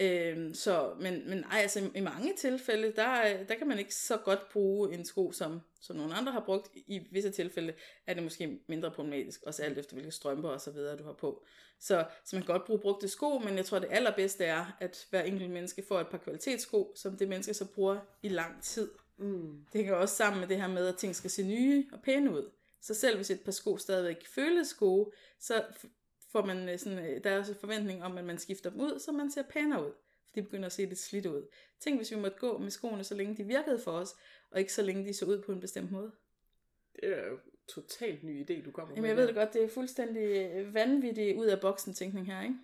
Øhm, 0.00 0.54
så, 0.54 0.94
men, 1.00 1.28
men 1.28 1.44
ej, 1.44 1.58
altså, 1.58 1.90
i 1.94 2.00
mange 2.00 2.32
tilfælde, 2.38 2.92
der, 2.96 3.44
der 3.44 3.54
kan 3.54 3.66
man 3.66 3.78
ikke 3.78 3.94
så 3.94 4.16
godt 4.16 4.48
bruge 4.52 4.94
en 4.94 5.04
sko, 5.04 5.32
som, 5.32 5.60
som 5.80 5.96
nogle 5.96 6.14
andre 6.14 6.32
har 6.32 6.42
brugt. 6.46 6.70
I 6.74 7.00
visse 7.10 7.30
tilfælde 7.30 7.72
er 8.06 8.14
det 8.14 8.22
måske 8.22 8.58
mindre 8.68 8.90
problematisk, 8.90 9.42
også 9.42 9.62
alt 9.62 9.78
efter, 9.78 9.94
hvilke 9.94 10.10
strømper 10.10 10.48
og 10.48 10.60
så 10.60 10.70
videre, 10.70 10.96
du 10.96 11.04
har 11.04 11.12
på. 11.12 11.44
Så, 11.80 12.04
så 12.24 12.36
man 12.36 12.42
kan 12.42 12.54
godt 12.54 12.64
bruge 12.66 12.80
brugte 12.80 13.08
sko, 13.08 13.38
men 13.38 13.56
jeg 13.56 13.64
tror, 13.64 13.78
det 13.78 13.88
allerbedste 13.90 14.44
er, 14.44 14.76
at 14.80 15.06
hver 15.10 15.22
enkelt 15.22 15.50
menneske 15.50 15.84
får 15.88 16.00
et 16.00 16.08
par 16.08 16.18
kvalitetssko, 16.18 16.92
som 16.96 17.16
det 17.16 17.28
menneske 17.28 17.54
så 17.54 17.64
bruger 17.74 17.98
i 18.22 18.28
lang 18.28 18.62
tid. 18.62 18.90
Mm. 19.18 19.64
Det 19.72 19.78
hænger 19.80 19.94
også 19.94 20.14
sammen 20.16 20.40
med 20.40 20.48
det 20.48 20.56
her 20.56 20.68
med, 20.68 20.86
at 20.86 20.96
ting 20.96 21.16
skal 21.16 21.30
se 21.30 21.42
nye 21.46 21.86
og 21.92 22.00
pæne 22.02 22.30
ud. 22.32 22.50
Så 22.80 22.94
selv 22.94 23.16
hvis 23.16 23.30
et 23.30 23.40
par 23.40 23.52
sko 23.52 23.76
stadigvæk 23.76 24.26
føles 24.26 24.74
gode, 24.74 25.10
så 25.40 25.64
får 26.32 26.44
man 26.46 26.68
øh, 26.68 26.78
sådan, 26.78 26.98
øh, 26.98 27.24
der 27.24 27.30
er 27.30 27.38
også 27.38 27.52
en 27.52 27.58
forventning 27.58 28.04
om, 28.04 28.18
at 28.18 28.24
man 28.24 28.38
skifter 28.38 28.70
dem 28.70 28.80
ud, 28.80 28.98
så 28.98 29.12
man 29.12 29.30
ser 29.30 29.42
pænere 29.42 29.86
ud. 29.86 29.92
For 30.26 30.32
de 30.34 30.42
begynder 30.42 30.66
at 30.66 30.72
se 30.72 30.84
lidt 30.86 30.98
slidt 30.98 31.26
ud. 31.26 31.46
Tænk, 31.80 31.96
hvis 31.98 32.10
vi 32.10 32.16
måtte 32.16 32.38
gå 32.38 32.58
med 32.58 32.70
skoene, 32.70 33.04
så 33.04 33.14
længe 33.14 33.36
de 33.36 33.44
virkede 33.44 33.78
for 33.78 33.90
os, 33.92 34.14
og 34.50 34.60
ikke 34.60 34.72
så 34.72 34.82
længe 34.82 35.04
de 35.08 35.14
så 35.14 35.24
ud 35.24 35.42
på 35.42 35.52
en 35.52 35.60
bestemt 35.60 35.90
måde. 35.92 36.12
Det 37.00 37.18
er 37.18 37.26
jo 37.26 37.38
totalt 37.68 38.22
ny 38.24 38.44
idé, 38.50 38.64
du 38.64 38.70
kommer 38.70 38.94
Jamen 38.94 39.02
med. 39.02 39.08
jeg 39.08 39.16
ved 39.16 39.26
det 39.26 39.34
godt, 39.34 39.52
det 39.52 39.64
er 39.64 39.68
fuldstændig 39.68 40.22
øh, 40.22 40.74
vanvittig 40.74 41.36
ud 41.36 41.46
af 41.46 41.60
boksen 41.60 41.94
tænkning 41.94 42.26
her, 42.26 42.42
ikke? 42.42 42.54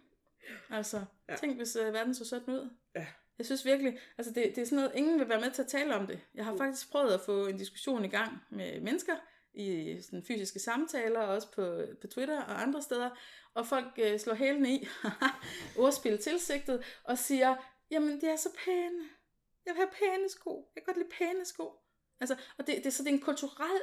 Altså, 0.71 1.05
Ja. 1.29 1.37
tænk 1.37 1.57
hvis 1.57 1.77
verden 1.77 2.15
så 2.15 2.25
sådan 2.25 2.55
ud. 2.55 2.71
Ja. 2.95 3.07
Jeg 3.39 3.47
synes 3.47 3.65
virkelig, 3.65 3.99
altså 4.19 4.33
det, 4.33 4.53
det 4.57 4.59
er 4.59 4.65
sådan 4.65 4.77
noget, 4.77 4.93
ingen 4.95 5.21
vil 5.21 5.29
være 5.29 5.41
med 5.41 5.51
til 5.51 5.63
at 5.63 5.69
tale 5.69 5.95
om 5.95 6.07
det. 6.07 6.21
Jeg 6.35 6.45
har 6.45 6.53
Mm. 6.53 6.59
faktisk 6.59 6.91
prøvet 6.91 7.13
at 7.15 7.21
få 7.21 7.47
en 7.47 7.57
diskussion 7.59 8.05
i 8.05 8.09
gang 8.09 8.39
med 8.51 8.81
mennesker 8.81 9.17
i 9.55 9.99
sådan 10.03 10.25
fysiske 10.25 10.59
samtaler, 10.59 11.21
og 11.21 11.35
også 11.35 11.51
på, 11.51 11.83
på 12.01 12.07
Twitter 12.07 12.43
og 12.43 12.63
andre 12.63 12.83
steder, 12.83 13.11
og 13.55 13.67
folk 13.67 13.87
øh, 13.99 14.19
slår 14.21 14.35
hælene 14.35 14.75
i, 14.75 14.89
ordspil 15.79 16.19
tilsigtet, 16.19 16.85
og 17.05 17.19
siger, 17.19 17.57
jamen 17.91 18.21
de 18.21 18.27
er 18.27 18.37
så 18.37 18.49
pæne. 18.65 19.05
Jeg 19.67 19.75
vil 19.75 19.77
have 19.77 19.89
pæne 20.17 20.29
sko. 20.29 20.71
Jeg 20.77 20.83
kan 20.85 20.95
godt 20.95 20.97
lide 21.05 21.17
pæne 21.19 21.45
sko. 21.45 21.73
Altså, 22.21 22.37
og 22.59 22.67
det, 22.67 22.85
det, 22.85 22.93
så 22.95 23.03
det 23.03 23.09
er 23.09 23.15
en 23.15 23.21
kulturel 23.21 23.81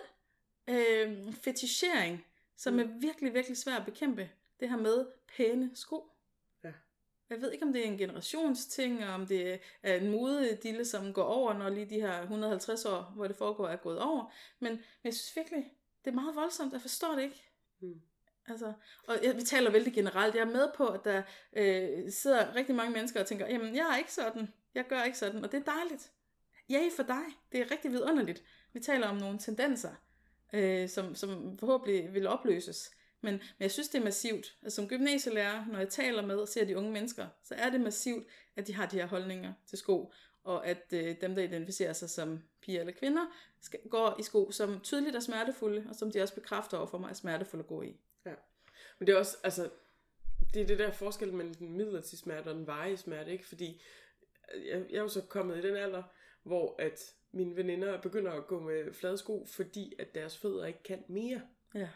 øh, 0.69 1.33
fetichering, 1.33 2.25
som 2.57 2.73
Mm. 2.73 2.79
er 2.79 2.99
virkelig, 2.99 3.33
virkelig 3.33 3.57
svær 3.57 3.75
at 3.75 3.85
bekæmpe. 3.85 4.29
Det 4.59 4.69
her 4.69 4.77
med 4.77 5.05
pæne 5.37 5.71
sko. 5.75 6.11
Jeg 7.29 7.41
ved 7.41 7.51
ikke, 7.51 7.65
om 7.65 7.73
det 7.73 7.81
er 7.81 7.91
en 7.91 7.97
generationsting, 7.97 9.05
og 9.05 9.13
om 9.13 9.27
det 9.27 9.59
er 9.83 9.95
en 9.95 10.11
modedille, 10.11 10.85
som 10.85 11.13
går 11.13 11.23
over, 11.23 11.53
når 11.53 11.69
lige 11.69 11.89
de 11.89 12.01
her 12.01 12.21
150 12.21 12.85
år, 12.85 13.01
hvor 13.15 13.27
det 13.27 13.35
foregår, 13.35 13.67
er 13.67 13.75
gået 13.75 13.99
over. 13.99 14.33
Men, 14.59 14.71
men 14.71 14.83
jeg 15.03 15.13
synes 15.13 15.35
virkelig, 15.35 15.73
det 16.05 16.11
er 16.11 16.15
meget 16.15 16.35
voldsomt. 16.35 16.73
Jeg 16.73 16.81
forstår 16.81 17.15
det 17.15 17.23
ikke. 17.23 17.43
Mm. 17.81 18.01
Altså, 18.47 18.73
og 19.07 19.15
jeg, 19.23 19.35
vi 19.35 19.41
taler 19.41 19.71
vældig 19.71 19.93
generelt. 19.93 20.35
Jeg 20.35 20.41
er 20.41 20.51
med 20.51 20.69
på, 20.75 20.87
at 20.87 21.05
der 21.05 21.21
øh, 21.53 22.11
sidder 22.11 22.55
rigtig 22.55 22.75
mange 22.75 22.93
mennesker 22.93 23.19
og 23.19 23.27
tænker, 23.27 23.47
jamen, 23.47 23.75
jeg 23.75 23.87
er 23.93 23.97
ikke 23.97 24.13
sådan. 24.13 24.53
Jeg 24.75 24.85
gør 24.89 25.03
ikke 25.03 25.17
sådan. 25.17 25.43
Og 25.43 25.51
det 25.51 25.59
er 25.59 25.73
dejligt. 25.73 26.11
Ja, 26.69 26.89
for 26.95 27.03
dig. 27.03 27.23
Det 27.51 27.59
er 27.59 27.71
rigtig 27.71 27.91
vidunderligt. 27.91 28.43
Vi 28.73 28.79
taler 28.79 29.07
om 29.07 29.15
nogle 29.17 29.39
tendenser, 29.39 29.91
øh, 30.53 30.89
som, 30.89 31.15
som 31.15 31.57
forhåbentlig 31.57 32.13
vil 32.13 32.27
opløses. 32.27 32.91
Men, 33.21 33.33
men 33.33 33.41
jeg 33.59 33.71
synes, 33.71 33.89
det 33.89 33.99
er 33.99 34.03
massivt. 34.03 34.57
Altså, 34.63 34.75
som 34.75 34.87
gymnasielærer, 34.87 35.65
når 35.65 35.79
jeg 35.79 35.89
taler 35.89 36.21
med 36.21 36.35
og 36.35 36.47
ser 36.47 36.65
de 36.65 36.77
unge 36.77 36.91
mennesker, 36.91 37.27
så 37.43 37.55
er 37.55 37.69
det 37.69 37.81
massivt, 37.81 38.27
at 38.55 38.67
de 38.67 38.73
har 38.73 38.85
de 38.85 38.95
her 38.95 39.05
holdninger 39.05 39.53
til 39.67 39.77
sko. 39.77 40.13
Og 40.43 40.67
at 40.67 40.93
øh, 40.93 41.15
dem, 41.21 41.35
der 41.35 41.43
identificerer 41.43 41.93
sig 41.93 42.09
som 42.09 42.43
piger 42.61 42.79
eller 42.79 42.93
kvinder, 42.93 43.25
skal, 43.61 43.79
går 43.89 44.15
i 44.19 44.23
sko, 44.23 44.51
som 44.51 44.79
tydeligt 44.79 45.15
er 45.15 45.19
smertefulde, 45.19 45.85
og 45.89 45.95
som 45.95 46.11
de 46.11 46.21
også 46.21 46.35
bekræfter 46.35 46.77
over 46.77 46.87
for 46.87 46.97
mig 46.97 47.09
er 47.09 47.13
smertefulde 47.13 47.63
at 47.63 47.67
gå 47.67 47.81
i. 47.81 47.99
Men 48.99 49.07
det 49.07 49.13
er 49.13 49.17
også, 49.19 49.37
altså, 49.43 49.69
det 50.53 50.61
er 50.61 50.67
det 50.67 50.79
der 50.79 50.91
forskel 50.91 51.33
mellem 51.33 51.53
den 51.53 51.77
midlertidige 51.77 52.19
smerte 52.19 52.47
og 52.47 52.55
den 52.55 52.67
varige 52.67 52.97
smerte, 52.97 53.31
ikke? 53.31 53.47
Fordi 53.47 53.81
jeg, 54.55 54.85
jeg 54.89 54.97
er 54.97 55.01
jo 55.01 55.07
så 55.07 55.21
kommet 55.21 55.57
i 55.57 55.67
den 55.67 55.75
alder, 55.75 56.03
hvor 56.43 56.75
at 56.81 57.13
mine 57.31 57.55
veninder 57.55 58.01
begynder 58.01 58.31
at 58.31 58.47
gå 58.47 58.59
med 58.59 58.93
flade 58.93 59.17
sko, 59.17 59.45
fordi 59.45 59.93
at 59.99 60.15
deres 60.15 60.37
fødder 60.37 60.65
ikke 60.65 60.83
kan 60.83 61.03
mere. 61.07 61.41
Ja. 61.73 61.89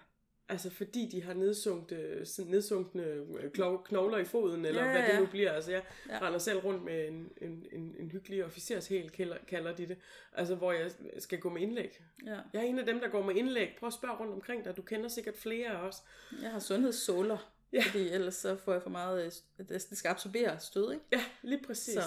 Altså 0.50 0.70
fordi 0.70 1.10
de 1.12 1.24
har 1.24 1.34
nedsunkne, 1.34 1.98
nedsunkne 2.46 3.04
øh, 3.04 3.52
knogler 3.86 4.18
i 4.18 4.26
foden, 4.26 4.66
eller 4.66 4.86
Ja, 4.86 4.92
hvad 4.92 5.02
det 5.02 5.14
ja. 5.14 5.20
nu 5.20 5.26
bliver. 5.26 5.52
Altså 5.52 5.72
jeg 5.72 5.84
Ja. 6.10 6.20
render 6.28 6.40
selv 6.40 6.58
rundt 6.60 6.84
med 6.84 7.08
en, 7.08 7.30
en, 7.42 7.66
en, 7.72 7.96
en 8.00 8.12
hyggelig 8.12 8.46
officershæl, 8.46 9.10
kalder, 9.10 9.38
kalder 9.48 9.76
de 9.76 9.88
det. 9.88 9.98
Altså 10.34 10.56
hvor 10.56 10.72
jeg 10.72 10.92
skal 11.20 11.40
gå 11.40 11.50
med 11.50 11.62
indlæg. 11.62 12.00
ja. 12.26 12.32
Jeg 12.54 12.60
er 12.60 12.66
en 12.66 12.80
af 12.80 12.86
dem, 12.86 13.00
der 13.00 13.08
går 13.08 13.24
med 13.24 13.36
indlæg. 13.36 13.70
Prøv 13.80 13.88
at 13.88 13.94
spørge 13.94 14.16
rundt 14.18 14.34
omkring 14.34 14.66
dig. 14.66 14.78
Du 14.78 14.82
kender 14.82 15.08
sikkert 15.10 15.36
flere 15.38 15.70
af 15.70 15.88
os. 15.88 15.98
Jeg 16.42 16.52
har 16.52 16.60
sundhedssåler, 16.60 17.54
Ja. 17.74 17.78
ja. 17.78 17.84
fordi 17.84 18.10
ellers 18.10 18.36
så 18.36 18.58
får 18.58 18.74
jeg 18.74 18.82
for 18.82 18.90
meget, 18.90 19.26
øh, 19.26 19.32
det 19.70 19.86
det 19.90 19.98
skal 19.98 20.10
absorbere 20.10 20.60
stød, 20.60 20.92
ikke? 20.94 21.06
Ja, 21.12 21.24
lige 21.42 21.64
præcis. 21.68 21.94
Så. 21.94 22.00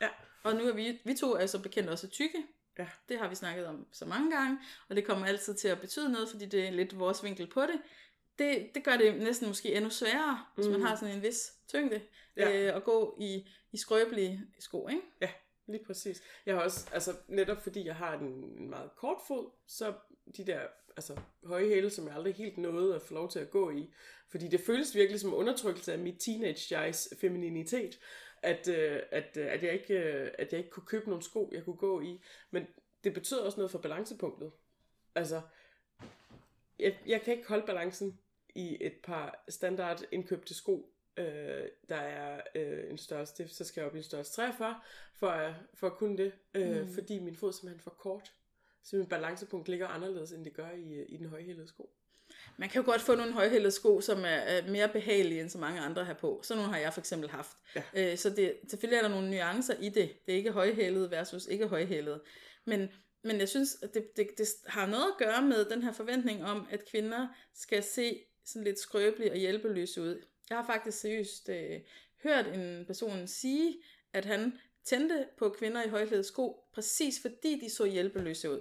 Ja. 0.00 0.08
Og 0.42 0.54
nu 0.56 0.62
er 0.68 0.72
vi, 0.72 1.00
vi 1.04 1.14
to 1.14 1.32
er 1.32 1.46
så 1.46 1.62
bekendt 1.62 1.90
også 1.90 2.08
tykke. 2.08 2.38
Ja. 2.78 2.86
Det 3.08 3.18
har 3.18 3.28
vi 3.28 3.34
snakket 3.34 3.66
om 3.66 3.86
så 3.92 4.06
mange 4.06 4.36
gange, 4.36 4.58
og 4.88 4.96
det 4.96 5.04
kommer 5.04 5.26
altid 5.26 5.54
til 5.54 5.68
at 5.68 5.80
betyde 5.80 6.12
noget, 6.12 6.28
fordi 6.28 6.46
det 6.46 6.66
er 6.66 6.70
lidt 6.70 6.98
vores 6.98 7.24
vinkel 7.24 7.46
på 7.46 7.60
det. 7.60 7.80
Det, 8.38 8.70
det 8.74 8.84
gør 8.84 8.96
det 8.96 9.18
næsten 9.18 9.48
måske 9.48 9.74
endnu 9.74 9.90
sværere, 9.90 10.44
hvis 10.54 10.66
mm. 10.66 10.72
Mhm. 10.72 10.80
man 10.80 10.88
har 10.88 10.96
sådan 10.96 11.14
en 11.14 11.22
vis 11.22 11.52
tyngde, 11.68 12.00
Ja. 12.36 12.50
ja. 12.50 12.68
øh, 12.68 12.76
at 12.76 12.84
gå 12.84 13.16
i, 13.20 13.48
i 13.72 13.76
skrøbelige 13.76 14.40
sko, 14.58 14.88
ikke? 14.88 15.02
Lige 15.66 15.84
præcis. 15.84 16.22
Jeg 16.46 16.54
har 16.54 16.62
også, 16.62 16.88
altså 16.92 17.16
netop 17.28 17.62
fordi 17.62 17.86
jeg 17.86 17.96
har 17.96 18.18
en 18.18 18.70
meget 18.70 18.90
kort 18.96 19.18
fod, 19.28 19.50
så 19.66 19.94
de 20.36 20.46
der 20.46 20.60
altså, 20.96 21.16
høje 21.44 21.68
hæle, 21.68 21.90
som 21.90 22.06
jeg 22.06 22.14
aldrig 22.14 22.34
helt 22.34 22.58
nåede 22.58 22.94
at 22.94 23.02
få 23.02 23.14
lov 23.14 23.30
til 23.30 23.38
at 23.38 23.50
gå 23.50 23.70
i. 23.70 23.90
Fordi 24.30 24.48
det 24.48 24.60
føles 24.60 24.94
virkelig 24.94 25.20
som 25.20 25.34
undertrykkelse 25.34 25.92
af 25.92 25.98
mit 25.98 26.20
teenage 26.20 26.76
guys 26.76 27.08
femininitet, 27.20 27.98
at, 28.44 28.68
øh, 28.68 29.02
at, 29.10 29.36
øh, 29.36 29.52
at, 29.52 29.62
jeg 29.62 29.72
ikke, 29.72 29.94
øh, 29.94 30.30
at 30.38 30.52
jeg 30.52 30.58
ikke 30.58 30.70
kunne 30.70 30.86
købe 30.86 31.08
nogle 31.08 31.22
sko, 31.22 31.50
jeg 31.52 31.64
kunne 31.64 31.76
gå 31.76 32.00
i. 32.00 32.20
Men 32.50 32.66
det 33.04 33.14
betød 33.14 33.38
også 33.38 33.58
noget 33.58 33.70
for 33.70 33.78
balancepunktet. 33.78 34.52
Altså, 35.14 35.40
jeg, 36.78 36.98
jeg 37.06 37.22
kan 37.22 37.36
ikke 37.36 37.48
holde 37.48 37.66
balancen 37.66 38.18
i 38.54 38.76
et 38.80 38.94
par 39.02 39.44
standard 39.48 40.02
indkøbte 40.12 40.54
sko, 40.54 40.94
øh, 41.16 41.68
der 41.88 41.96
er 41.96 42.40
øh, 42.54 42.90
en 42.90 42.98
størrelse, 42.98 43.48
så 43.48 43.64
skal 43.64 43.80
jeg 43.80 43.88
op 43.88 43.94
i 43.94 43.98
en 43.98 44.04
størrelse 44.04 44.32
43, 44.32 44.80
for 45.14 45.28
at, 45.28 45.54
for 45.74 45.86
at 45.86 45.96
kunne 45.96 46.16
det, 46.16 46.32
øh, 46.54 46.76
mm. 46.76 46.82
Mm. 46.82 46.94
fordi 46.94 47.18
min 47.18 47.36
fod 47.36 47.52
simpelthen 47.52 47.78
er 47.78 47.82
for 47.82 47.90
kort. 47.90 48.32
Så 48.82 48.96
min 48.96 49.08
balancepunkt 49.08 49.68
ligger 49.68 49.88
anderledes, 49.88 50.32
end 50.32 50.44
det 50.44 50.54
gør 50.54 50.70
i, 50.70 51.04
i 51.04 51.16
den 51.16 51.26
højhælede 51.26 51.68
sko. 51.68 51.90
Man 52.56 52.68
kan 52.68 52.82
jo 52.82 52.90
godt 52.90 53.00
få 53.00 53.14
nogle 53.14 53.32
højhældede 53.32 53.70
sko, 53.70 54.00
som 54.00 54.24
er, 54.24 54.28
er 54.28 54.70
mere 54.70 54.88
behagelige, 54.88 55.40
end 55.40 55.50
så 55.50 55.58
mange 55.58 55.80
andre 55.80 56.04
har 56.04 56.14
på. 56.14 56.40
Sådan 56.42 56.58
nogle 56.58 56.74
har 56.74 56.80
jeg 56.80 56.92
for 56.92 57.00
eksempel 57.00 57.30
haft. 57.30 57.56
Ja. 57.76 57.82
Øh, 57.94 58.18
så 58.18 58.30
det, 58.30 58.54
selvfølgelig 58.68 58.96
er 58.96 59.02
der 59.02 59.08
nogle 59.08 59.30
nuancer 59.30 59.74
i 59.80 59.88
det. 59.88 60.26
Det 60.26 60.32
er 60.32 60.36
ikke 60.36 60.52
højhælet 60.52 61.10
versus 61.10 61.46
ikke 61.46 61.66
højhælet. 61.66 62.20
Men, 62.64 62.88
men 63.22 63.40
jeg 63.40 63.48
synes, 63.48 63.76
at 63.82 63.94
det, 63.94 64.16
det, 64.16 64.28
det 64.38 64.48
har 64.66 64.86
noget 64.86 65.04
at 65.04 65.26
gøre 65.26 65.42
med 65.42 65.64
den 65.64 65.82
her 65.82 65.92
forventning 65.92 66.44
om, 66.44 66.66
at 66.70 66.84
kvinder 66.90 67.28
skal 67.54 67.82
se 67.82 68.20
sådan 68.44 68.64
lidt 68.64 68.78
skrøbelige 68.78 69.30
og 69.30 69.36
hjælpeløse 69.36 70.02
ud. 70.02 70.22
Jeg 70.50 70.58
har 70.58 70.66
faktisk 70.66 71.00
seriøst 71.00 71.48
øh, 71.48 71.80
hørt 72.22 72.46
en 72.46 72.84
person 72.86 73.26
sige, 73.26 73.76
at 74.12 74.24
han 74.24 74.58
tændte 74.84 75.26
på 75.36 75.48
kvinder 75.48 75.82
i 75.82 75.88
højhælede 75.88 76.24
sko, 76.24 76.64
præcis 76.74 77.20
fordi 77.20 77.60
de 77.60 77.70
så 77.70 77.84
hjælpeløse 77.84 78.50
ud. 78.50 78.60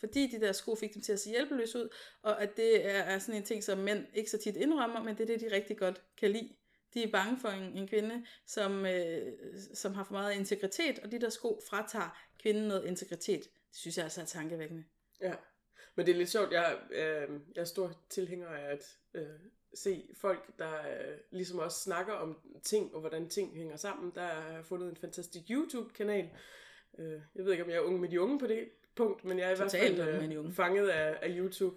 Fordi 0.00 0.26
de 0.26 0.40
der 0.40 0.52
sko 0.52 0.74
fik 0.74 0.94
dem 0.94 1.02
til 1.02 1.12
at 1.12 1.20
se 1.20 1.30
hjælpeløse 1.30 1.78
ud, 1.78 1.88
og 2.22 2.42
at 2.42 2.56
det 2.56 2.86
er, 2.86 2.98
er 2.98 3.18
sådan 3.18 3.40
en 3.40 3.46
ting, 3.46 3.64
som 3.64 3.78
mænd 3.78 4.06
ikke 4.14 4.30
så 4.30 4.38
tit 4.38 4.56
indrømmer, 4.56 5.02
men 5.02 5.18
det 5.18 5.30
er 5.30 5.36
det, 5.36 5.40
de 5.40 5.56
rigtig 5.56 5.78
godt 5.78 6.02
kan 6.16 6.30
lide. 6.30 6.52
De 6.94 7.02
er 7.02 7.10
bange 7.10 7.40
for 7.40 7.48
en, 7.48 7.76
en 7.76 7.88
kvinde, 7.88 8.26
som, 8.46 8.86
øh, 8.86 9.32
som 9.74 9.94
har 9.94 10.04
for 10.04 10.12
meget 10.12 10.34
integritet, 10.34 10.98
og 10.98 11.12
de 11.12 11.20
der 11.20 11.28
sko 11.28 11.60
fratager 11.68 12.18
kvinden 12.38 12.68
noget 12.68 12.84
integritet. 12.84 13.42
Det 13.42 13.76
synes 13.76 13.96
jeg 13.96 14.04
altså 14.04 14.20
er 14.20 14.24
tankevækkende. 14.24 14.84
Ja, 15.20 15.34
men 15.94 16.06
det 16.06 16.12
er 16.12 16.16
lidt 16.16 16.30
sjovt. 16.30 16.52
Jeg, 16.52 16.78
øh, 16.90 17.40
jeg 17.54 17.60
er 17.60 17.64
stor 17.64 17.92
tilhænger 18.10 18.48
af 18.48 18.72
at 18.72 18.98
øh, 19.14 19.26
se 19.74 20.08
folk, 20.14 20.58
der 20.58 20.72
øh, 20.78 21.18
ligesom 21.30 21.58
også 21.58 21.80
snakker 21.80 22.12
om 22.12 22.38
ting, 22.62 22.94
og 22.94 23.00
hvordan 23.00 23.28
ting 23.28 23.56
hænger 23.56 23.76
sammen. 23.76 24.12
Der 24.14 24.26
har 24.26 24.52
jeg 24.52 24.64
fundet 24.64 24.88
en 24.88 24.96
fantastisk 24.96 25.50
YouTube-kanal. 25.50 26.30
Øh, 26.98 27.20
jeg 27.34 27.44
ved 27.44 27.52
ikke, 27.52 27.64
om 27.64 27.70
jeg 27.70 27.76
er 27.76 27.80
ung 27.80 28.00
med 28.00 28.08
de 28.08 28.20
unge 28.20 28.38
på 28.38 28.46
det 28.46 28.68
punkt, 28.96 29.24
men 29.24 29.38
jeg 29.38 29.48
er 29.48 29.52
i 29.52 29.56
hvert 29.56 29.70
fald 29.70 30.32
øh, 30.32 30.52
fanget 30.52 30.88
af, 30.88 31.18
af 31.22 31.34
YouTube, 31.38 31.76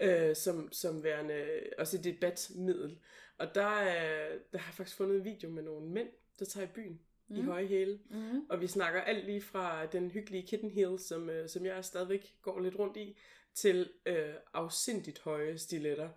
øh, 0.00 0.36
som, 0.36 0.72
som 0.72 1.04
værende 1.04 1.44
også 1.78 1.96
et 1.96 2.04
debatmiddel. 2.04 2.98
Og 3.38 3.54
der, 3.54 3.80
øh, 3.80 4.40
der 4.52 4.58
har 4.58 4.68
jeg 4.68 4.74
faktisk 4.74 4.96
fundet 4.96 5.16
en 5.16 5.24
video 5.24 5.50
med 5.50 5.62
nogle 5.62 5.86
mænd, 5.86 6.08
der 6.38 6.44
tager 6.44 6.66
i 6.66 6.70
byen 6.74 7.00
mm. 7.28 7.36
i 7.36 7.42
høje 7.42 7.66
hæle. 7.66 7.98
Mm. 8.10 8.46
Og 8.48 8.60
vi 8.60 8.66
snakker 8.66 9.00
alt 9.00 9.24
lige 9.24 9.42
fra 9.42 9.86
den 9.86 10.10
hyggelige 10.10 10.46
kitten 10.46 10.70
heel, 10.70 10.98
som, 10.98 11.30
øh, 11.30 11.48
som 11.48 11.66
jeg 11.66 11.84
stadigvæk 11.84 12.34
går 12.42 12.60
lidt 12.60 12.78
rundt 12.78 12.96
i, 12.96 13.18
til 13.54 13.90
øh, 14.06 14.34
afsindigt 14.54 15.18
høje 15.18 15.58
stiletter. 15.58 16.08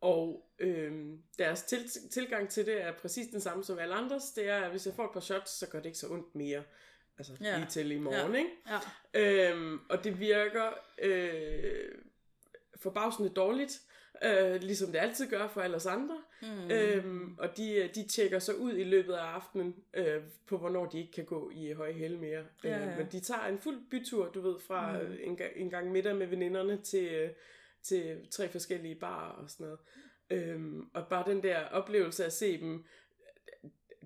Og 0.00 0.50
øh, 0.58 1.18
deres 1.38 1.62
til, 1.62 1.78
tilgang 2.10 2.48
til 2.48 2.66
det 2.66 2.82
er 2.82 2.92
præcis 2.92 3.26
den 3.26 3.40
samme 3.40 3.64
som 3.64 3.78
alle 3.78 3.94
andres. 3.94 4.32
Det 4.32 4.48
er, 4.48 4.56
at 4.56 4.70
hvis 4.70 4.86
jeg 4.86 4.94
får 4.94 5.04
et 5.04 5.12
par 5.12 5.20
shots, 5.20 5.50
så 5.50 5.66
gør 5.68 5.78
det 5.78 5.86
ikke 5.86 5.98
så 5.98 6.08
ondt 6.08 6.34
mere. 6.34 6.62
Altså 7.20 7.32
Ja. 7.44 7.56
lige 7.56 7.66
til 7.70 7.90
i 7.92 7.98
morgen, 7.98 8.32
Ja. 8.34 8.38
ikke? 8.38 8.50
Ja. 9.14 9.50
Øhm, 9.50 9.80
og 9.88 10.04
det 10.04 10.20
virker 10.20 10.70
øh, 11.02 11.92
forbavsende 12.76 13.28
dårligt, 13.30 13.80
øh, 14.24 14.54
ligesom 14.62 14.92
det 14.92 14.98
altid 14.98 15.30
gør 15.30 15.48
for 15.48 15.60
alle 15.60 15.76
os 15.76 15.86
andre. 15.86 16.18
Mm. 16.42 16.70
Øhm, 16.70 17.34
og 17.38 17.56
de, 17.56 17.90
de 17.94 18.08
tjekker 18.08 18.38
så 18.38 18.52
ud 18.52 18.72
i 18.76 18.84
løbet 18.84 19.12
af 19.12 19.22
aftenen 19.24 19.74
øh, 19.94 20.22
på, 20.46 20.58
hvornår 20.58 20.86
de 20.86 20.98
ikke 20.98 21.12
kan 21.12 21.24
gå 21.24 21.50
i 21.54 21.72
høje 21.72 21.92
hæle 21.92 22.18
mere. 22.18 22.44
Ja, 22.64 22.68
ja. 22.78 22.90
Øh, 22.90 22.98
men 22.98 23.06
de 23.12 23.20
tager 23.20 23.46
en 23.46 23.58
fuld 23.58 23.78
bytur, 23.90 24.28
du 24.32 24.40
ved, 24.40 24.60
fra 24.66 24.92
Mm. 25.02 25.08
mm. 25.08 25.16
en, 25.22 25.38
en 25.56 25.70
gang 25.70 25.92
middag 25.92 26.16
med 26.16 26.26
veninderne 26.26 26.76
til, 26.82 27.12
øh, 27.12 27.30
til 27.82 28.26
tre 28.30 28.48
forskellige 28.48 28.94
barer 28.94 29.32
og 29.32 29.50
sådan 29.50 29.64
noget. 29.64 29.78
Øhm, 30.30 30.90
og 30.94 31.06
bare 31.10 31.30
den 31.30 31.42
der 31.42 31.64
oplevelse 31.64 32.22
af 32.22 32.26
at 32.26 32.32
se 32.32 32.60
dem 32.60 32.84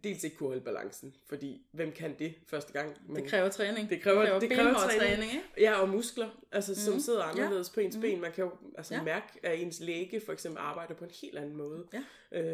dels 0.04 0.24
ikke 0.24 0.36
kunne 0.36 0.48
holde 0.48 0.60
balancen, 0.64 1.14
fordi 1.28 1.66
hvem 1.72 1.92
kan 1.92 2.14
det 2.18 2.34
første 2.46 2.72
gang? 2.72 2.96
Man, 3.08 3.22
Det 3.22 3.30
kræver 3.30 3.48
træning. 3.48 3.90
Det 3.90 4.00
kræver- 4.02 4.38
det 4.38 4.50
kræver 4.50 4.64
benhård 4.64 4.82
træning. 4.82 5.00
træning 5.00 5.32
ikke? 5.32 5.44
Ja, 5.58 5.80
og 5.80 5.88
muskler, 5.88 6.28
altså, 6.52 6.72
mm. 6.72 6.76
som 6.76 6.92
Mhm. 6.92 7.00
sidder 7.00 7.22
anderledes 7.22 7.68
ja. 7.68 7.74
på 7.74 7.80
ens 7.80 7.94
Mhm. 7.96 8.02
ben. 8.02 8.20
Man 8.20 8.32
kan 8.32 8.44
jo 8.44 8.50
altså, 8.78 8.94
ja. 8.94 9.02
mærke, 9.02 9.26
at 9.42 9.60
ens 9.60 9.80
læge 9.80 10.20
for 10.26 10.32
eksempel 10.32 10.60
arbejder 10.60 10.94
på 10.94 11.04
en 11.04 11.10
helt 11.22 11.38
anden 11.38 11.56
måde. 11.56 11.86
Ja. 11.92 12.02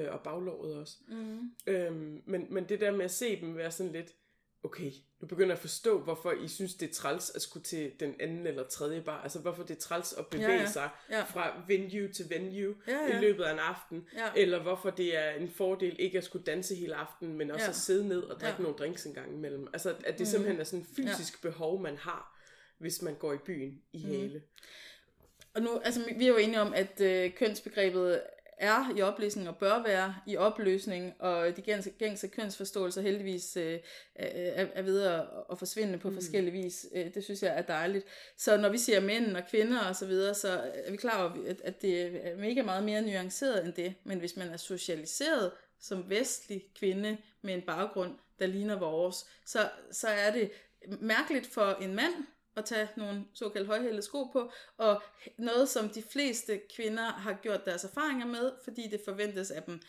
Øh, 0.04 0.12
og 0.14 0.20
baglåret 0.20 0.74
også. 0.76 0.96
Mm. 1.08 1.50
Øhm, 1.66 2.22
men, 2.26 2.46
men 2.50 2.64
det 2.64 2.80
der 2.80 2.90
med 2.90 3.04
at 3.04 3.10
se 3.10 3.40
dem 3.40 3.56
være 3.56 3.70
sådan 3.70 3.92
lidt, 3.92 4.14
okay, 4.62 4.92
nu 5.20 5.26
begynder 5.28 5.48
jeg 5.48 5.56
at 5.56 5.58
forstå, 5.58 6.00
hvorfor 6.00 6.32
I 6.32 6.48
synes, 6.48 6.74
det 6.74 6.88
er 6.90 6.94
træls 6.94 7.30
at 7.34 7.42
skulle 7.42 7.64
til 7.64 7.92
den 8.00 8.14
anden 8.20 8.46
eller 8.46 8.64
tredje 8.68 9.00
bar. 9.02 9.22
Altså, 9.22 9.38
hvorfor 9.38 9.62
det 9.62 9.76
er 9.76 9.80
træls 9.80 10.12
at 10.12 10.26
bevæge 10.26 10.48
Ja, 10.52 10.60
ja, 10.60 10.66
sig 10.66 10.90
Ja. 11.10 11.22
fra 11.22 11.62
venue 11.68 12.12
til 12.12 12.30
venue 12.30 12.74
Ja, 12.88 12.92
ja, 12.92 13.16
i 13.18 13.20
løbet 13.20 13.44
af 13.44 13.52
en 13.52 13.58
aften. 13.58 14.06
Ja. 14.16 14.28
Eller 14.36 14.62
hvorfor 14.62 14.90
det 14.90 15.16
er 15.16 15.30
en 15.30 15.50
fordel 15.50 15.96
ikke 15.98 16.18
at 16.18 16.24
skulle 16.24 16.44
danse 16.44 16.74
hele 16.74 16.94
aftenen, 16.94 17.38
men 17.38 17.50
også 17.50 17.64
Ja. 17.64 17.68
at 17.70 17.76
sidde 17.76 18.08
ned 18.08 18.22
og 18.22 18.40
drikke 18.40 18.56
Ja. 18.58 18.62
nogle 18.62 18.78
drinks 18.78 19.04
en 19.06 19.14
gang 19.14 19.32
imellem. 19.34 19.68
Altså, 19.72 19.90
at 20.04 20.12
det 20.18 20.20
Mm. 20.20 20.24
simpelthen 20.26 20.60
er 20.60 20.64
sådan 20.64 20.80
en 20.80 20.86
fysisk 20.96 21.44
ja. 21.44 21.48
behov, 21.50 21.80
man 21.80 21.96
har, 21.96 22.38
hvis 22.78 23.02
man 23.02 23.14
går 23.14 23.32
i 23.32 23.38
byen 23.38 23.82
i 23.92 23.98
Mm. 24.04 24.10
hæle. 24.10 24.42
Og 25.54 25.62
nu, 25.62 25.78
altså 25.84 26.00
vi 26.18 26.24
er 26.24 26.28
jo 26.28 26.36
enige 26.36 26.60
om, 26.60 26.74
at 26.74 27.00
øh, 27.00 27.34
kønsbegrebet 27.34 28.22
er 28.60 28.96
i 28.96 29.02
opløsning 29.02 29.48
og 29.48 29.56
bør 29.56 29.82
være 29.82 30.14
i 30.26 30.36
opløsning, 30.36 31.14
og 31.18 31.56
de 31.56 31.62
gængse, 31.62 31.90
gængse 31.90 32.28
kønsforståelser 32.28 33.02
heldigvis 33.02 33.56
øh, 33.56 33.78
er, 34.14 34.66
er 34.74 34.82
ved 34.82 35.02
at, 35.02 35.24
at 35.50 35.58
forsvinde 35.58 35.98
på 35.98 36.08
mm. 36.08 36.14
forskellige 36.14 36.52
vis. 36.52 36.86
Øh, 36.94 37.14
det 37.14 37.24
synes 37.24 37.42
jeg 37.42 37.58
er 37.58 37.62
dejligt. 37.62 38.04
Så 38.36 38.56
når 38.56 38.68
vi 38.68 38.78
siger 38.78 39.00
mænd 39.00 39.36
og 39.36 39.42
kvinder 39.50 39.80
og 39.80 39.96
så 39.96 40.06
videre, 40.06 40.34
så 40.34 40.48
er 40.74 40.90
vi 40.90 40.96
klar 40.96 41.22
over, 41.22 41.48
at, 41.48 41.60
at 41.64 41.82
det 41.82 42.26
er 42.26 42.36
mega 42.36 42.62
meget 42.62 42.84
mere 42.84 43.02
nuanceret 43.02 43.64
end 43.64 43.72
det. 43.72 43.94
Men 44.04 44.18
hvis 44.18 44.36
man 44.36 44.48
er 44.48 44.56
socialiseret 44.56 45.50
som 45.80 46.10
vestlig 46.10 46.64
kvinde 46.78 47.16
med 47.42 47.54
en 47.54 47.62
baggrund, 47.62 48.14
der 48.38 48.46
ligner 48.46 48.78
vores, 48.78 49.26
så, 49.46 49.70
så 49.92 50.08
er 50.08 50.32
det 50.32 50.50
mærkeligt 51.00 51.46
for 51.46 51.78
en 51.80 51.94
mand 51.94 52.14
at 52.56 52.64
tage 52.64 52.88
nogle 52.96 53.24
såkaldt 53.34 53.66
højhældede 53.66 54.02
sko 54.02 54.24
på, 54.24 54.52
og 54.76 55.02
noget, 55.38 55.68
som 55.68 55.88
de 55.88 56.02
fleste 56.02 56.60
kvinder 56.76 57.04
har 57.04 57.32
gjort 57.42 57.64
deres 57.64 57.84
erfaringer 57.84 58.26
med, 58.26 58.52
fordi 58.64 58.88
det 58.88 59.00
forventes 59.04 59.50
af 59.50 59.62
dem. 59.62 59.80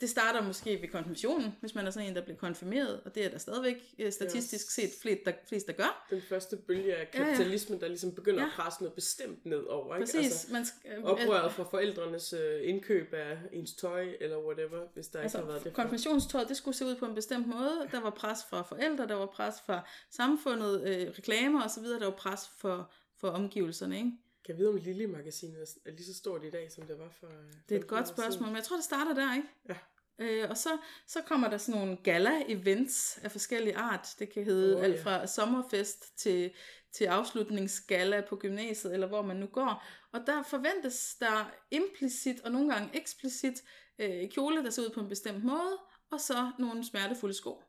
Det 0.00 0.10
starter 0.10 0.42
måske 0.42 0.82
ved 0.82 0.88
konfirmationen, 0.88 1.56
hvis 1.60 1.74
man 1.74 1.86
er 1.86 1.90
sådan 1.90 2.08
en, 2.08 2.14
der 2.16 2.22
bliver 2.22 2.36
konfirmeret, 2.36 3.00
og 3.04 3.14
det 3.14 3.24
er 3.24 3.28
der 3.28 3.38
stadigvæk 3.38 3.94
øh, 3.98 4.12
statistisk 4.12 4.70
set 4.70 4.90
flest, 5.02 5.20
der, 5.24 5.32
flest, 5.48 5.66
der 5.66 5.72
gør. 5.72 6.06
Den 6.10 6.22
første 6.28 6.56
bølge 6.56 6.94
af 6.94 7.08
Ja, 7.14 7.20
ja. 7.20 7.24
kapitalismen, 7.26 7.80
der 7.80 7.88
ligesom 7.88 8.12
begynder 8.12 8.40
Ja. 8.40 8.46
at 8.46 8.52
presse 8.56 8.80
noget 8.82 8.94
bestemt 8.94 9.46
ned 9.46 9.62
over. 9.62 9.96
Ikke? 9.96 10.04
Præcis. 10.06 10.24
Altså, 10.32 10.52
man 10.52 10.64
skal, 10.66 10.90
øh, 10.98 11.04
oprøret 11.04 11.52
fra 11.52 11.62
forældrenes 11.64 12.32
øh, 12.32 12.60
indkøb 12.68 13.14
af 13.14 13.38
ens 13.52 13.72
tøj, 13.74 14.08
eller 14.20 14.38
whatever, 14.38 14.80
hvis 14.94 15.08
der 15.08 15.22
ikke 15.22 15.36
har 15.36 15.42
været 15.44 15.54
Altså, 15.54 15.68
det 15.68 15.76
konfirmationstøjet, 15.76 16.48
det 16.48 16.56
skulle 16.56 16.76
se 16.76 16.84
ud 16.84 16.96
på 16.96 17.04
en 17.06 17.14
bestemt 17.14 17.46
måde. 17.46 17.88
Der 17.92 18.00
var 18.00 18.10
pres 18.10 18.38
fra 18.50 18.62
forældre, 18.62 19.06
der 19.06 19.14
var 19.14 19.26
pres 19.26 19.54
fra 19.66 19.88
samfundet, 20.10 20.82
øh, 20.88 21.08
reklamer 21.18 21.64
osv., 21.64 21.84
der 21.84 22.04
var 22.04 22.10
pres 22.10 22.40
for, 22.58 22.90
for 23.16 23.28
omgivelserne, 23.28 23.96
ikke? 23.96 24.12
Kan 24.48 24.54
jeg 24.54 24.58
vide, 24.58 24.68
om 24.68 24.76
Lille-magasinet 24.76 25.78
er 25.84 25.90
lige 25.90 26.04
så 26.04 26.14
stort 26.14 26.44
i 26.44 26.50
dag, 26.50 26.72
som 26.72 26.86
det 26.86 26.98
var 26.98 27.08
for... 27.08 27.26
øh, 27.26 27.32
Det 27.68 27.74
er 27.74 27.78
et 27.78 27.82
15 27.82 27.88
godt 27.88 28.08
spørgsmål, 28.08 28.32
siden? 28.32 28.46
men 28.46 28.56
jeg 28.56 28.64
tror, 28.64 28.76
det 28.76 28.84
starter 28.84 29.14
der, 29.14 29.34
ikke? 29.34 29.48
Ja. 29.68 29.76
Øh, 30.18 30.50
og 30.50 30.56
så, 30.56 30.68
så 31.06 31.22
kommer 31.22 31.50
der 31.50 31.58
sådan 31.58 31.80
nogle 31.80 31.96
gala-events 31.96 33.20
af 33.24 33.32
forskellige 33.32 33.76
art. 33.76 34.08
Det 34.18 34.32
kan 34.32 34.44
hedde 34.44 34.76
oh, 34.76 34.84
alt 34.84 35.02
fra 35.02 35.26
sommerfest 35.26 36.18
til, 36.18 36.50
til 36.92 37.04
afslutningsgala 37.04 38.20
på 38.20 38.36
gymnasiet, 38.36 38.94
eller 38.94 39.06
hvor 39.06 39.22
man 39.22 39.36
nu 39.36 39.46
går. 39.46 39.84
Og 40.12 40.20
der 40.26 40.42
forventes 40.42 41.16
der 41.20 41.50
implicit 41.70 42.40
og 42.40 42.52
nogle 42.52 42.72
gange 42.74 42.96
eksplicit 42.96 43.62
øh, 43.98 44.30
kjole, 44.30 44.64
der 44.64 44.70
ser 44.70 44.82
ud 44.82 44.90
på 44.90 45.00
en 45.00 45.08
bestemt 45.08 45.44
måde, 45.44 45.78
og 46.10 46.20
så 46.20 46.52
nogle 46.58 46.84
smertefulde 46.84 47.34
sko. 47.34 47.62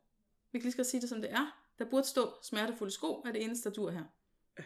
Vi 0.52 0.58
kan 0.58 0.62
lige 0.62 0.72
skal 0.72 0.84
sige 0.84 1.00
det, 1.00 1.08
som 1.08 1.22
det 1.22 1.32
er. 1.32 1.62
Der 1.78 1.84
burde 1.84 2.06
stå 2.06 2.34
smertefulde 2.42 2.92
sko, 2.92 3.22
er 3.26 3.32
det 3.32 3.42
eneste, 3.42 3.68
der 3.68 3.74
dur 3.74 3.90
her. 3.90 4.04
Ja. 4.58 4.64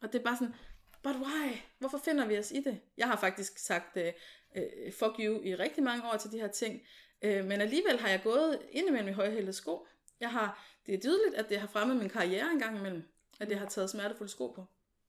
Og 0.00 0.12
det 0.12 0.18
er 0.18 0.22
bare 0.24 0.36
sådan, 0.36 0.54
but 1.02 1.16
why? 1.16 1.56
Hvorfor 1.78 1.98
finder 1.98 2.26
vi 2.26 2.38
os 2.38 2.50
i 2.50 2.60
det? 2.60 2.80
Jeg 2.96 3.06
har 3.06 3.16
faktisk 3.16 3.58
sagt 3.58 3.96
øh, 3.96 4.12
øh, 4.56 4.92
fuck 4.92 5.14
you 5.18 5.42
i 5.42 5.54
rigtig 5.54 5.82
mange 5.82 6.04
år 6.12 6.16
til 6.16 6.32
de 6.32 6.40
her 6.40 6.48
ting, 6.48 6.82
øh, 7.22 7.44
men 7.44 7.60
alligevel 7.60 7.98
har 7.98 8.08
jeg 8.08 8.20
gået 8.22 8.58
indimellem 8.70 9.08
i 9.08 9.12
højhældede 9.12 9.52
sko. 9.52 9.86
Jeg 10.20 10.30
har, 10.30 10.76
det 10.86 10.94
er 10.94 11.00
tydeligt, 11.00 11.34
at 11.34 11.48
det 11.48 11.60
har 11.60 11.66
fremmet 11.66 11.96
min 11.96 12.08
karriere 12.08 12.52
en 12.52 12.58
gang 12.58 12.78
imellem, 12.78 13.02
at 13.40 13.50
jeg 13.50 13.58
har 13.58 13.66
taget 13.66 13.90
smertefulde 13.90 14.32
sko 14.32 14.46
på. 14.46 14.64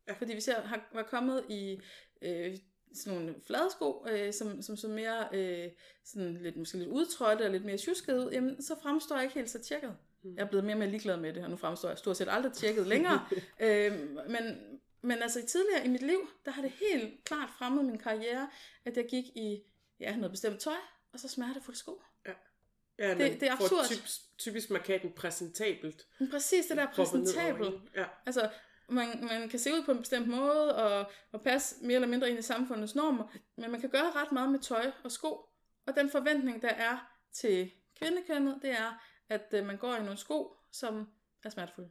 Ja. 0.07 0.13
Fordi 0.13 0.33
hvis 0.33 0.47
jeg 0.47 0.55
har, 0.55 0.89
var 0.93 1.03
kommet 1.03 1.45
i 1.49 1.79
øh, 2.21 2.57
sådan 2.93 3.19
nogle 3.19 3.35
flade 3.47 3.69
sko, 3.71 4.05
øh, 4.09 4.33
som, 4.33 4.61
som 4.61 4.77
så 4.77 4.87
mere 4.87 5.27
øh, 5.33 5.71
sådan 6.05 6.37
lidt, 6.41 6.57
måske 6.57 6.77
lidt 6.77 6.89
udtrådte 6.89 7.43
og 7.43 7.51
lidt 7.51 7.65
mere 7.65 7.77
tjusket 7.77 8.17
ud, 8.17 8.31
jamen, 8.31 8.61
så 8.61 8.75
fremstår 8.81 9.15
jeg 9.15 9.23
ikke 9.23 9.35
helt 9.35 9.49
så 9.49 9.59
tjekket. 9.59 9.95
Mm. 10.23 10.35
Jeg 10.35 10.43
er 10.43 10.47
blevet 10.47 10.65
mere 10.65 10.75
og 10.75 10.79
mere 10.79 10.89
ligeglad 10.89 11.17
med 11.17 11.33
det, 11.33 11.43
og 11.43 11.49
nu 11.49 11.55
fremstår 11.55 11.89
jeg 11.89 11.97
stort 11.97 12.17
set 12.17 12.27
aldrig 12.29 12.53
tjekket 12.53 12.87
længere. 12.87 13.25
øh, 13.65 13.91
men, 14.29 14.68
men 15.01 15.21
altså 15.21 15.45
tidligere 15.45 15.85
i 15.85 15.89
mit 15.89 16.01
liv, 16.01 16.29
der 16.45 16.51
har 16.51 16.61
det 16.61 16.71
helt 16.71 17.23
klart 17.23 17.49
fremmet 17.57 17.85
min 17.85 17.97
karriere, 17.97 18.49
at 18.85 18.97
jeg 18.97 19.05
gik 19.09 19.23
i 19.25 19.63
ja, 19.99 20.15
noget 20.15 20.31
bestemt 20.31 20.59
tøj, 20.61 20.77
og 21.13 21.19
så 21.19 21.27
smertefuld 21.27 21.75
sko. 21.75 22.01
Ja, 22.25 23.09
Det- 23.09 23.17
man 23.17 23.39
det 23.39 23.43
er 23.43 23.53
absurd. 23.53 23.85
Typisk, 23.85 24.37
typisk 24.37 24.69
markaten 24.69 25.11
præsentabelt. 25.13 26.07
Men 26.19 26.29
præcis 26.29 26.65
det 26.65 26.77
der 26.77 26.85
proppet 26.85 27.19
ned 27.19 27.35
over 27.35 27.43
præsentabel. 27.53 27.67
en. 27.67 27.89
Ja. 27.95 28.05
Altså, 28.25 28.51
man, 28.89 29.07
man 29.25 29.49
kan 29.49 29.59
se 29.59 29.73
ud 29.73 29.83
på 29.85 29.91
en 29.91 29.97
bestemt 29.99 30.27
måde, 30.27 30.75
og, 30.75 31.11
og 31.31 31.41
passe 31.41 31.75
mere 31.85 31.95
eller 31.95 32.07
mindre 32.07 32.29
ind 32.29 32.39
i 32.39 32.41
samfundets 32.41 32.95
normer, 32.95 33.27
men 33.57 33.71
man 33.71 33.81
kan 33.81 33.89
gøre 33.89 34.11
ret 34.11 34.31
meget 34.31 34.51
med 34.51 34.59
tøj 34.59 34.91
og 35.03 35.11
sko. 35.11 35.45
Og 35.85 35.95
den 35.95 36.09
forventning, 36.09 36.61
der 36.61 36.67
er 36.69 37.11
til 37.33 37.71
kvindekønnet, 37.99 38.59
det 38.61 38.69
er, 38.71 39.03
at 39.29 39.47
øh, 39.53 39.65
man 39.65 39.77
går 39.77 39.95
i 39.95 39.99
nogle 40.03 40.17
sko, 40.17 40.55
som 40.71 41.07
er 41.45 41.49
smertefulde. 41.49 41.89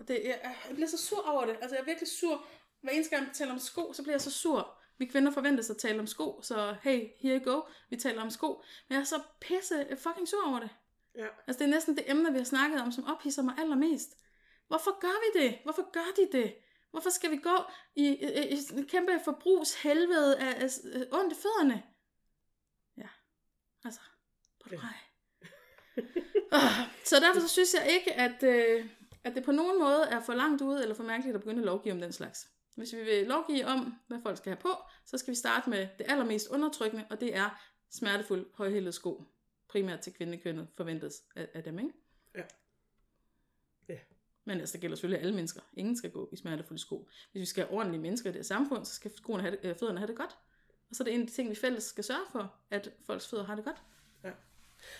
Og 0.00 0.08
det, 0.08 0.20
jeg, 0.24 0.56
jeg 0.68 0.74
bliver 0.74 0.88
så 0.88 0.98
sur 0.98 1.28
over 1.28 1.46
det. 1.46 1.56
Altså, 1.60 1.76
jeg 1.76 1.80
er 1.80 1.84
virkelig 1.84 2.08
sur. 2.08 2.46
Hver 2.80 2.92
eneste 2.92 3.16
gang, 3.16 3.28
vi 3.28 3.34
taler 3.34 3.52
om 3.52 3.58
sko, 3.58 3.92
så 3.92 4.02
bliver 4.02 4.14
jeg 4.14 4.20
så 4.20 4.30
sur. 4.30 4.78
Vi 4.98 5.06
kvinder 5.06 5.32
forventes 5.32 5.70
at 5.70 5.76
tale 5.76 6.00
om 6.00 6.06
sko, 6.06 6.40
så 6.42 6.76
hey, 6.82 7.08
here 7.20 7.38
you 7.38 7.52
go. 7.52 7.60
Vi 7.90 7.96
taler 7.96 8.22
om 8.22 8.30
sko. 8.30 8.62
Men 8.88 8.94
jeg 8.94 9.00
er 9.00 9.04
så 9.04 9.22
pisse 9.40 9.86
fucking 9.96 10.28
sur 10.28 10.48
over 10.48 10.60
det. 10.60 10.70
Ja. 11.14 11.26
Altså, 11.46 11.58
det 11.58 11.70
er 11.70 11.74
næsten 11.74 11.96
det 11.96 12.10
emne, 12.10 12.32
vi 12.32 12.38
har 12.38 12.44
snakket 12.44 12.80
om, 12.80 12.92
som 12.92 13.04
ophidser 13.06 13.42
mig 13.42 13.54
allermest. 13.58 14.16
Hvorfor 14.68 15.00
gør 15.00 15.08
vi 15.24 15.40
det? 15.40 15.58
Hvorfor 15.64 15.90
gør 15.90 16.12
de 16.16 16.38
det? 16.38 16.54
Hvorfor 16.90 17.10
skal 17.10 17.30
vi 17.30 17.36
gå 17.36 17.56
i, 17.94 18.06
i, 18.06 18.54
i 18.54 18.58
en 18.72 18.86
kæmpe 18.86 19.20
forbrugshelvede 19.24 20.38
af, 20.38 20.64
af, 20.64 20.70
af 20.94 21.06
ondt 21.12 21.32
i 21.32 21.36
fødderne? 21.36 21.82
Ja, 22.96 23.08
altså, 23.84 24.00
på 24.62 24.68
Ja. 24.72 24.78
ja. 24.82 24.88
Så 27.04 27.20
derfor 27.20 27.40
så 27.40 27.48
synes 27.48 27.74
jeg 27.74 27.86
ikke, 27.90 28.12
at, 28.12 28.42
øh, 28.42 28.86
at 29.28 29.34
det 29.34 29.44
på 29.44 29.52
nogen 29.52 29.78
måde 29.78 30.02
er 30.10 30.20
for 30.20 30.34
langt 30.34 30.62
ude 30.62 30.82
eller 30.82 30.94
for 30.94 31.02
mærkeligt 31.02 31.34
at 31.34 31.40
begynde 31.40 31.60
at 31.60 31.66
lovgive 31.66 31.92
om 31.94 32.00
den 32.00 32.12
slags. 32.12 32.48
Hvis 32.74 32.92
vi 32.92 33.04
vil 33.04 33.26
lovgive 33.26 33.66
om, 33.66 33.94
hvad 34.06 34.18
folk 34.22 34.36
skal 34.36 34.50
have 34.50 34.60
på, 34.60 34.68
så 35.06 35.18
skal 35.18 35.30
vi 35.30 35.36
starte 35.36 35.70
med 35.70 35.88
det 35.98 36.06
allermest 36.08 36.48
undertrykkende, 36.48 37.04
og 37.10 37.20
det 37.20 37.36
er 37.36 37.62
smertefuld 37.90 38.46
højhældet 38.54 38.94
sko. 38.94 39.24
Primært 39.68 40.00
til 40.00 40.12
kvindekønnet 40.12 40.68
forventes 40.76 41.22
af, 41.36 41.48
af 41.54 41.62
dem, 41.62 41.78
ikke? 41.78 41.92
Ja. 42.34 42.42
Ja. 43.88 43.98
Men 44.44 44.60
altså, 44.60 44.72
det 44.72 44.80
gælder 44.80 44.96
selvfølgelig 44.96 45.22
alle 45.22 45.34
mennesker. 45.34 45.60
Ingen 45.72 45.96
skal 45.96 46.10
gå 46.10 46.28
i 46.32 46.36
smertefulde 46.36 46.80
sko. 46.80 47.08
Hvis 47.32 47.40
vi 47.40 47.46
skal 47.46 47.64
have 47.64 47.74
ordentlige 47.78 48.02
mennesker 48.02 48.30
i 48.30 48.32
det 48.32 48.38
her 48.38 48.44
samfund, 48.44 48.84
så 48.84 48.94
skal 48.94 49.16
skoene 49.16 49.42
have 49.42 49.56
det, 49.56 49.68
øh, 49.68 49.76
fødderne 49.76 49.98
have 49.98 50.08
det 50.08 50.16
godt. 50.16 50.38
Og 50.90 50.96
så 50.96 51.02
er 51.02 51.04
det 51.04 51.14
en 51.14 51.20
af 51.20 51.26
de 51.26 51.32
ting, 51.32 51.50
vi 51.50 51.54
fælles 51.54 51.84
skal 51.84 52.04
sørge 52.04 52.26
for, 52.32 52.54
at 52.70 52.92
folks 53.06 53.28
fødder 53.28 53.44
har 53.44 53.54
det 53.54 53.64
godt. 53.64 53.82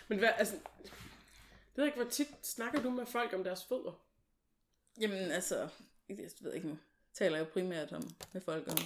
Men 0.08 0.18
hvad, 0.18 0.28
altså, 0.36 0.54
det 0.54 1.76
ved 1.76 1.84
ikke, 1.84 1.98
hvor 1.98 2.10
tit 2.10 2.46
snakker 2.46 2.82
du 2.82 2.90
med 2.90 3.06
folk 3.06 3.32
om 3.32 3.44
deres 3.44 3.64
fødder? 3.64 4.07
Jamen 5.00 5.30
altså, 5.30 5.68
jeg 6.08 6.30
ved 6.40 6.52
ikke 6.52 6.68
nu. 6.68 6.78
Taler 7.12 7.36
jeg 7.36 7.46
jo 7.46 7.50
primært 7.52 7.92
om, 7.92 8.02
med 8.32 8.40
folk 8.40 8.68
om, 8.68 8.78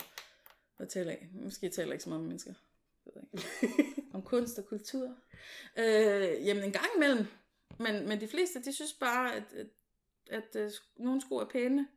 hvad 0.76 0.86
taler? 0.86 1.16
Måske 1.32 1.68
taler 1.68 1.86
jeg 1.88 1.94
ikke 1.94 2.04
så 2.04 2.08
meget 2.08 2.20
med 2.20 2.28
mennesker. 2.28 2.54
Jeg 3.06 3.12
ved 3.14 3.22
ikke. 3.32 3.84
om 4.14 4.22
kunst 4.22 4.58
og 4.58 4.66
kultur. 4.66 5.16
Øh, 5.76 6.46
jamen 6.46 6.64
en 6.64 6.72
gang 6.72 6.86
imellem. 6.96 7.26
Men, 7.78 8.08
men 8.08 8.20
de 8.20 8.28
fleste, 8.28 8.62
de 8.62 8.72
synes 8.72 8.92
bare, 8.92 9.34
at, 9.34 9.52
at, 9.52 9.66
at, 10.30 10.56
at 10.56 10.72
nogle 10.96 11.20
sko 11.20 11.36
er 11.36 11.44
pæne, 11.44 11.88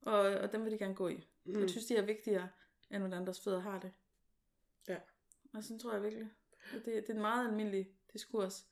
og, 0.00 0.18
og 0.18 0.52
dem 0.52 0.64
vil 0.64 0.72
de 0.72 0.78
gerne 0.78 0.94
gå 0.94 1.08
i. 1.08 1.26
Mm. 1.44 1.60
Jeg 1.60 1.70
synes, 1.70 1.86
de 1.86 1.96
er 1.96 2.02
vigtigere, 2.02 2.48
end 2.90 2.98
hvordan 2.98 3.18
andres 3.18 3.40
fødder 3.40 3.60
har 3.60 3.80
det. 3.80 3.92
Ja. 4.88 4.96
Og 5.54 5.62
sådan 5.62 5.78
tror 5.78 5.92
jeg 5.92 6.02
virkelig. 6.02 6.28
Det, 6.72 6.84
det 6.84 7.10
er 7.10 7.14
en 7.14 7.20
meget 7.20 7.48
almindelig 7.48 7.90
diskurs. 8.12 8.66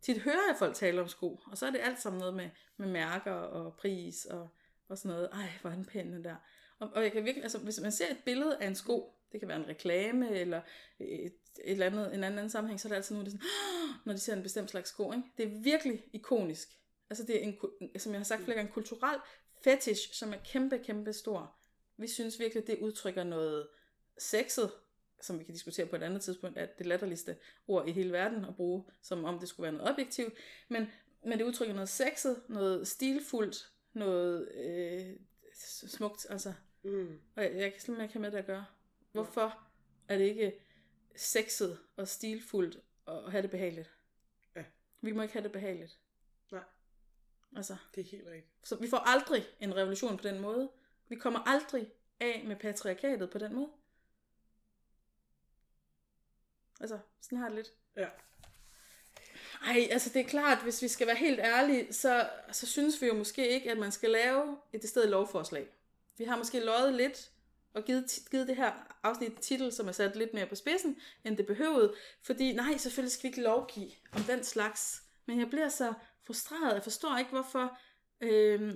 Tit 0.00 0.18
hører 0.18 0.46
jeg 0.48 0.56
folk 0.58 0.74
tale 0.74 1.00
om 1.00 1.08
sko, 1.08 1.40
og 1.46 1.58
så 1.58 1.66
er 1.66 1.70
det 1.70 1.80
alt 1.82 2.00
sammen 2.00 2.18
noget 2.18 2.34
med, 2.34 2.50
med 2.76 2.88
mærker 2.88 3.32
og 3.32 3.76
pris 3.76 4.24
og, 4.24 4.48
og 4.88 4.98
sådan 4.98 5.08
noget. 5.08 5.28
Ej, 5.32 5.48
hvor 5.60 5.70
er 5.70 5.74
den 5.74 5.84
pæn 5.84 6.12
den 6.12 6.24
der. 6.24 6.36
Og, 6.78 6.90
og 6.94 7.02
jeg 7.02 7.12
kan 7.12 7.24
virkelig, 7.24 7.42
altså, 7.42 7.58
hvis 7.58 7.80
man 7.80 7.92
ser 7.92 8.10
et 8.10 8.18
billede 8.24 8.58
af 8.60 8.66
en 8.66 8.74
sko, 8.74 9.14
det 9.32 9.40
kan 9.40 9.48
være 9.48 9.58
en 9.58 9.68
reklame 9.68 10.30
eller 10.30 10.60
et, 10.98 11.24
et 11.24 11.34
eller 11.64 11.86
andet, 11.86 12.14
en 12.14 12.24
anden 12.24 12.50
sammenhæng, 12.50 12.80
så 12.80 12.88
er 12.88 12.90
det 12.90 12.96
altid 12.96 13.14
nogen, 13.14 13.26
der 13.26 13.30
sådan, 13.30 13.46
når 14.04 14.12
de 14.12 14.18
ser 14.18 14.36
en 14.36 14.42
bestemt 14.42 14.70
slags 14.70 14.88
sko. 14.88 15.12
Ikke? 15.12 15.24
Det 15.36 15.46
er 15.46 15.62
virkelig 15.62 16.04
ikonisk. 16.12 16.68
Altså 17.10 17.24
det 17.24 17.36
er, 17.36 17.40
en, 17.40 17.58
som 18.00 18.12
jeg 18.12 18.18
har 18.18 18.24
sagt 18.24 18.42
flere 18.42 18.56
gange, 18.56 18.68
en 18.68 18.74
kulturel 18.74 19.20
fetish, 19.64 20.12
som 20.12 20.32
er 20.32 20.36
kæmpe, 20.44 20.78
kæmpe 20.78 21.12
stor. 21.12 21.56
Vi 21.96 22.08
synes 22.08 22.38
virkelig, 22.38 22.66
det 22.66 22.78
udtrykker 22.78 23.24
noget 23.24 23.68
sexet, 24.18 24.70
som 25.20 25.38
vi 25.38 25.44
kan 25.44 25.54
diskutere 25.54 25.86
på 25.86 25.96
et 25.96 26.02
andet 26.02 26.22
tidspunkt, 26.22 26.58
at 26.58 26.78
det 26.78 26.86
latterligste 26.86 27.36
ord 27.66 27.88
i 27.88 27.92
hele 27.92 28.12
verden 28.12 28.44
at 28.44 28.56
bruge, 28.56 28.84
som 29.02 29.24
om 29.24 29.38
det 29.38 29.48
skulle 29.48 29.64
være 29.64 29.72
noget 29.72 29.92
objektivt. 29.92 30.34
Men, 30.68 30.86
men 31.24 31.38
det 31.38 31.44
udtrykker 31.44 31.74
noget 31.74 31.88
sexet, 31.88 32.42
noget 32.48 32.88
stilfuldt, 32.88 33.72
noget 33.92 34.52
øh, 34.54 35.16
smukt, 35.88 36.26
altså. 36.30 36.52
Mm. 36.82 37.20
Og 37.36 37.42
jeg, 37.42 37.54
jeg 37.54 37.72
kan 37.72 37.80
simpelthen 37.80 38.04
ikke 38.04 38.12
have 38.12 38.22
med 38.22 38.30
det 38.30 38.38
at 38.38 38.46
gøre. 38.46 38.64
Hvorfor 39.12 39.58
er 40.08 40.18
det 40.18 40.24
ikke 40.24 40.60
sexet 41.16 41.78
og 41.96 42.08
stilfuldt 42.08 42.78
at 43.08 43.30
have 43.30 43.42
det 43.42 43.50
behageligt? 43.50 43.90
Ja. 44.56 44.64
Vi 45.00 45.12
må 45.12 45.22
ikke 45.22 45.32
have 45.32 45.42
det 45.42 45.52
behageligt. 45.52 45.98
Nej. 46.52 46.62
Altså, 47.56 47.76
Det 47.94 48.00
er 48.00 48.04
helt 48.10 48.26
rigtigt. 48.26 48.68
så 48.68 48.76
vi 48.76 48.88
får 48.88 48.96
aldrig 48.96 49.44
en 49.60 49.76
revolution 49.76 50.16
på 50.16 50.22
den 50.22 50.40
måde. 50.40 50.70
Vi 51.08 51.16
kommer 51.16 51.38
aldrig 51.38 51.92
af 52.20 52.44
med 52.46 52.56
patriarkatet 52.56 53.30
på 53.30 53.38
den 53.38 53.54
måde. 53.54 53.68
Altså, 56.80 56.98
sådan 57.20 57.38
har 57.38 57.48
det 57.48 57.56
lidt. 57.56 57.72
Ja. 57.96 58.08
Ej, 59.66 59.88
altså 59.90 60.10
det 60.14 60.20
er 60.20 60.28
klart, 60.28 60.62
hvis 60.62 60.82
vi 60.82 60.88
skal 60.88 61.06
være 61.06 61.16
helt 61.16 61.40
ærlige, 61.40 61.92
så, 61.92 62.28
så 62.52 62.66
synes 62.66 63.02
vi 63.02 63.06
jo 63.06 63.14
måske 63.14 63.48
ikke, 63.48 63.70
at 63.70 63.78
man 63.78 63.92
skal 63.92 64.10
lave 64.10 64.56
et 64.72 64.82
det 64.82 64.90
sted 64.90 65.06
lovforslag. 65.06 65.68
Vi 66.18 66.24
har 66.24 66.36
måske 66.36 66.64
løjet 66.64 66.94
lidt 66.94 67.30
og 67.74 67.84
givet, 67.84 68.04
givet 68.30 68.48
det 68.48 68.56
her 68.56 68.72
afsnit 69.02 69.32
titel, 69.40 69.72
som 69.72 69.88
er 69.88 69.92
sat 69.92 70.16
lidt 70.16 70.34
mere 70.34 70.46
på 70.46 70.54
spidsen, 70.54 70.96
end 71.24 71.36
det 71.36 71.46
behøvede. 71.46 71.94
Fordi 72.22 72.52
nej, 72.52 72.76
selvfølgelig 72.76 73.12
skal 73.12 73.22
vi 73.22 73.28
ikke 73.28 73.42
lovgive 73.42 73.90
om 74.12 74.22
den 74.22 74.44
slags. 74.44 75.02
Men 75.26 75.40
jeg 75.40 75.50
bliver 75.50 75.68
så 75.68 75.94
frustreret. 76.26 76.74
Jeg 76.74 76.82
forstår 76.82 77.18
ikke, 77.18 77.30
hvorfor, 77.30 77.78
øh, 78.20 78.74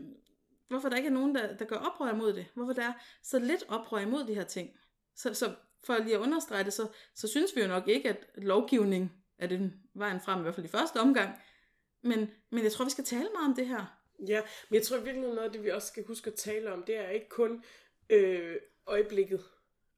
hvorfor 0.69 0.89
der 0.89 0.97
ikke 0.97 1.07
er 1.07 1.13
nogen, 1.13 1.35
der, 1.35 1.57
der 1.57 1.65
gør 1.65 1.77
oprør 1.77 2.13
imod 2.13 2.33
det. 2.33 2.47
Hvorfor 2.55 2.73
der 2.73 2.83
er 2.83 2.93
så 3.23 3.39
lidt 3.39 3.65
oprør 3.69 3.99
imod 3.99 4.25
de 4.27 4.35
her 4.35 4.45
ting. 4.45 4.71
Så, 5.17 5.35
så 5.35 5.55
for 5.85 5.99
lige 5.99 6.15
at 6.15 6.21
understrege 6.21 6.65
det, 6.65 6.73
så, 6.73 6.89
så 7.15 7.29
synes 7.29 7.57
vi 7.57 7.61
jo 7.61 7.69
nok 7.69 7.89
ikke, 7.89 8.09
at 8.09 8.27
lovgivning 8.35 9.13
er 9.39 9.47
den 9.47 9.75
vejen 9.95 10.21
frem, 10.21 10.39
i 10.39 10.43
hvert 10.43 10.55
fald 10.55 10.67
i 10.67 10.69
første 10.69 10.97
omgang. 10.97 11.31
Men, 12.03 12.31
men 12.51 12.65
jeg 12.65 12.73
tror, 12.73 12.85
vi 12.85 12.91
skal 12.91 13.05
tale 13.05 13.29
meget 13.35 13.49
om 13.49 13.55
det 13.55 13.67
her. 13.67 13.99
Ja, 14.29 14.43
men 14.69 14.75
jeg 14.75 14.83
tror 14.83 14.97
virkelig, 14.97 15.29
noget 15.29 15.39
af 15.39 15.53
det, 15.53 15.65
vi 15.65 15.71
også 15.71 15.89
skal 15.89 16.05
huske 16.05 16.31
at 16.31 16.35
tale 16.35 16.73
om, 16.73 16.83
det 16.83 16.97
er 16.97 17.09
ikke 17.09 17.29
kun 17.29 17.65
øh, 18.11 18.57
øjeblikket. 18.87 19.45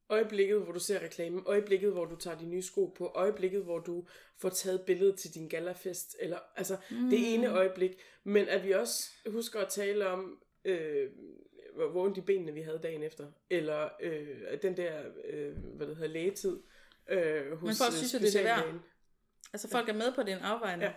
Øjeblikket, 0.09 0.63
hvor 0.63 0.73
du 0.73 0.81
ser 0.81 1.03
reklamen. 1.03 1.43
Øjeblikket, 1.47 1.93
hvor 1.93 2.05
du 2.05 2.17
tager 2.17 2.39
de 2.39 2.47
nye 2.47 2.63
sko 2.63 2.87
på. 2.87 3.13
Øjeblikket, 3.15 3.63
hvor 3.63 3.79
du 3.79 4.07
får 4.39 4.49
taget 4.49 4.83
billedet 4.87 5.19
til 5.19 5.35
din 5.35 5.49
galafest. 5.49 6.17
Eller, 6.21 6.39
altså, 6.57 6.77
mm. 6.91 7.11
det 7.11 7.35
ene 7.35 7.53
øjeblik. 7.53 7.91
Men 8.25 8.49
at 8.49 8.65
vi 8.65 8.73
også 8.73 9.11
husker 9.27 9.61
at 9.61 9.69
tale 9.69 10.07
om, 10.07 10.43
øh, 10.65 11.11
hvor 11.75 11.89
hvor 11.89 12.05
ondt 12.05 12.19
i 12.19 12.21
benene 12.21 12.53
vi 12.53 12.61
havde 12.61 12.81
dagen 12.83 13.03
efter. 13.03 13.27
Eller 13.51 13.89
øh, 14.01 14.63
den 14.63 14.77
der, 14.77 15.03
øh, 15.25 15.57
hvad 15.57 15.87
det 15.87 15.97
hedder, 15.97 16.11
lægetid. 16.11 16.61
Øh, 17.09 17.59
hos, 17.59 17.67
Men 17.67 17.75
folk 17.75 17.93
øh, 17.93 17.97
synes 17.97 18.15
jo, 18.15 18.19
det 18.19 18.35
er 18.35 18.39
det 18.39 18.45
værd. 18.45 18.81
Altså 19.53 19.69
folk 19.71 19.89
er 19.89 19.93
med 19.93 20.15
på 20.15 20.23
den 20.23 20.39
afvejning. 20.39 20.83
Ja. 20.83 20.89
Ja. 20.89 20.95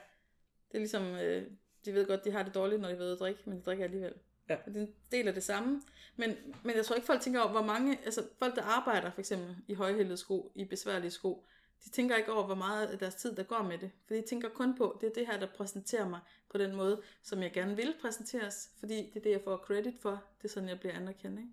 Det 0.71 0.73
er 0.73 0.79
ligesom, 0.79 1.15
øh, 1.15 1.51
de 1.85 1.93
ved 1.93 2.07
godt, 2.07 2.25
de 2.25 2.31
har 2.31 2.43
det 2.43 2.55
dårligt, 2.55 2.81
når 2.81 2.89
de 2.89 2.99
ved 2.99 3.13
at 3.13 3.19
drikke, 3.19 3.41
men 3.45 3.57
de 3.57 3.63
drikker 3.63 3.83
alligevel. 3.83 4.13
Ja. 4.49 4.55
Og 4.55 4.73
det 4.73 4.77
er 4.77 4.81
en 4.81 4.95
del 5.11 5.27
af 5.27 5.33
det 5.33 5.43
samme. 5.43 5.81
Men, 6.15 6.37
men 6.63 6.75
jeg 6.75 6.85
tror 6.85 6.95
ikke, 6.95 7.05
folk 7.05 7.21
tænker 7.21 7.41
over, 7.41 7.51
hvor 7.51 7.61
mange, 7.61 7.99
altså 8.05 8.23
folk, 8.39 8.55
der 8.55 8.61
arbejder 8.61 9.11
for 9.11 9.19
eksempel 9.19 9.55
i 9.67 9.73
højhældede 9.73 10.17
sko, 10.17 10.51
i 10.55 10.65
besværlige 10.65 11.11
sko, 11.11 11.47
de 11.85 11.89
tænker 11.89 12.15
ikke 12.15 12.31
over, 12.31 12.45
hvor 12.45 12.55
meget 12.55 12.87
af 12.87 12.99
deres 12.99 13.15
tid, 13.15 13.35
der 13.35 13.43
går 13.43 13.63
med 13.63 13.77
det. 13.77 13.91
For 14.07 14.13
de 14.13 14.21
tænker 14.21 14.49
kun 14.49 14.77
på, 14.77 14.97
det 15.01 15.09
er 15.09 15.13
det 15.13 15.27
her, 15.27 15.39
der 15.39 15.47
præsenterer 15.57 16.09
mig 16.09 16.19
på 16.49 16.57
den 16.57 16.75
måde, 16.75 17.01
som 17.23 17.43
jeg 17.43 17.53
gerne 17.53 17.75
vil 17.75 17.95
præsenteres, 18.01 18.69
fordi 18.79 18.95
det 18.95 19.15
er 19.15 19.23
det, 19.23 19.31
jeg 19.31 19.41
får 19.43 19.57
credit 19.57 19.95
for. 20.01 20.23
Det 20.41 20.43
er 20.43 20.53
sådan, 20.53 20.69
jeg 20.69 20.79
bliver 20.79 20.95
anerkendt. 20.95 21.39
Ikke? 21.39 21.51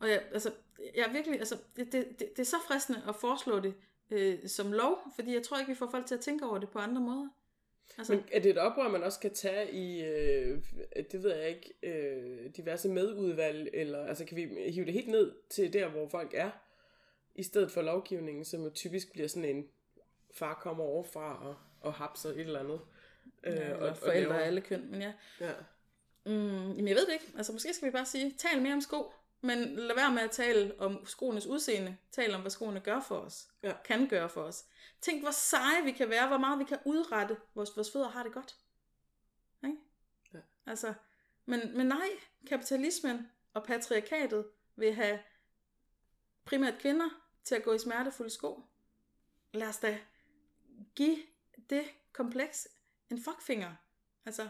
Og 0.00 0.08
jeg, 0.08 0.22
altså, 0.32 0.52
jeg 0.96 1.04
er 1.08 1.12
virkelig, 1.12 1.38
altså, 1.38 1.56
det, 1.76 1.92
det, 1.92 2.06
det, 2.18 2.36
det 2.36 2.38
er 2.38 2.46
så 2.46 2.56
fristende 2.68 3.02
at 3.08 3.16
foreslå 3.16 3.60
det 3.60 3.74
øh, 4.10 4.48
som 4.48 4.72
lov, 4.72 4.98
fordi 5.14 5.34
jeg 5.34 5.42
tror 5.42 5.58
ikke, 5.58 5.72
vi 5.72 5.76
får 5.76 5.90
folk 5.90 6.06
til 6.06 6.14
at 6.14 6.20
tænke 6.20 6.46
over 6.46 6.58
det 6.58 6.68
på 6.68 6.78
andre 6.78 7.00
måder. 7.00 7.28
Altså, 7.98 8.12
Men 8.12 8.24
er 8.32 8.40
det 8.40 8.50
et 8.50 8.58
oprør, 8.58 8.88
man 8.88 9.02
også 9.02 9.20
kan 9.20 9.34
tage 9.34 9.72
i, 9.72 10.04
øh, 10.04 10.62
det 11.12 11.22
ved 11.22 11.36
jeg 11.36 11.48
ikke, 11.48 11.74
øh, 11.82 12.50
diverse 12.56 12.88
medudvalg, 12.88 13.70
eller 13.72 14.06
altså 14.06 14.24
kan 14.24 14.36
vi 14.36 14.70
hive 14.70 14.86
det 14.86 14.94
helt 14.94 15.08
ned 15.08 15.32
til 15.50 15.72
der, 15.72 15.88
hvor 15.88 16.08
folk 16.08 16.34
er, 16.34 16.50
i 17.40 17.42
stedet 17.42 17.70
for 17.70 17.82
lovgivningen, 17.82 18.44
som 18.44 18.62
jo 18.64 18.70
typisk 18.70 19.12
bliver 19.12 19.28
sådan 19.28 19.56
en, 19.56 19.68
far 20.34 20.54
kommer 20.54 20.84
overfra 20.84 21.46
og, 21.48 21.56
og 21.80 21.94
hapser 21.94 22.30
et 22.30 22.40
eller 22.40 22.60
andet. 22.60 22.80
Øh, 23.44 23.54
ja, 23.54 23.74
eller 23.74 23.94
forældre 23.94 24.42
af 24.42 24.46
alle 24.46 24.60
køn, 24.60 24.90
men 24.90 25.02
ja. 25.02 25.12
Ja. 25.40 25.52
Mm, 26.26 26.72
jamen 26.72 26.88
jeg 26.88 26.96
ved 26.96 27.06
det 27.06 27.12
ikke. 27.12 27.32
Altså 27.36 27.52
måske 27.52 27.74
skal 27.74 27.86
vi 27.86 27.92
bare 27.92 28.06
sige, 28.06 28.34
tal 28.38 28.62
mere 28.62 28.74
om 28.74 28.80
sko, 28.80 29.12
men 29.40 29.58
lad 29.76 29.94
være 29.94 30.12
med 30.12 30.22
at 30.22 30.30
tale 30.30 30.80
om 30.80 31.06
skoenes 31.06 31.46
udseende. 31.46 31.96
Tal 32.12 32.34
om, 32.34 32.40
hvad 32.40 32.50
skoene 32.50 32.80
gør 32.80 33.00
for 33.00 33.16
os. 33.16 33.48
Ja. 33.62 33.72
Kan 33.84 34.08
gøre 34.08 34.28
for 34.28 34.42
os. 34.42 34.64
Tænk, 35.00 35.22
hvor 35.22 35.30
seje 35.30 35.84
vi 35.84 35.92
kan 35.92 36.10
være, 36.10 36.28
hvor 36.28 36.38
meget 36.38 36.58
vi 36.58 36.64
kan 36.64 36.78
udrette, 36.84 37.36
vores, 37.54 37.76
vores 37.76 37.92
fødder 37.92 38.08
har 38.08 38.22
det 38.22 38.32
godt. 38.32 38.56
Ikke? 39.64 39.76
Ja. 40.34 40.38
Altså, 40.66 40.94
men, 41.46 41.76
men 41.76 41.86
nej, 41.86 42.08
kapitalismen 42.46 43.28
og 43.54 43.64
patriarkatet 43.64 44.46
vil 44.76 44.94
have 44.94 45.18
primært 46.44 46.78
kvinder 46.78 47.19
til 47.44 47.54
at 47.54 47.62
gå 47.64 47.72
i 47.72 47.78
smertefulde 47.78 48.30
sko. 48.30 48.62
Lad 49.52 49.68
os 49.68 49.78
da 49.78 50.00
give 50.94 51.18
det 51.70 51.84
kompleks 52.12 52.68
en 53.10 53.22
fuckfinger. 53.22 53.74
Altså, 54.24 54.48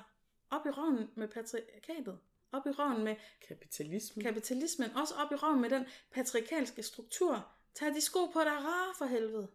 op 0.51 0.67
i 0.67 0.71
røven 0.71 1.11
med 1.15 1.29
patriarkatet. 1.29 2.19
Op 2.53 2.67
i 2.67 2.71
røven 2.71 3.05
med 3.05 3.17
Kapitalisme. 3.49 4.23
kapitalismen. 4.23 4.91
Også 4.91 5.15
op 5.15 5.33
i 5.33 5.35
røven 5.35 5.61
med 5.61 5.71
den 5.71 5.87
patriarkalske 6.11 6.83
struktur. 6.83 7.53
Tag 7.75 7.95
de 7.95 8.01
sko 8.01 8.27
på, 8.27 8.41
der 8.41 8.51
er 8.51 8.65
rare 8.65 8.95
for 8.99 9.05
helvede. 9.05 9.49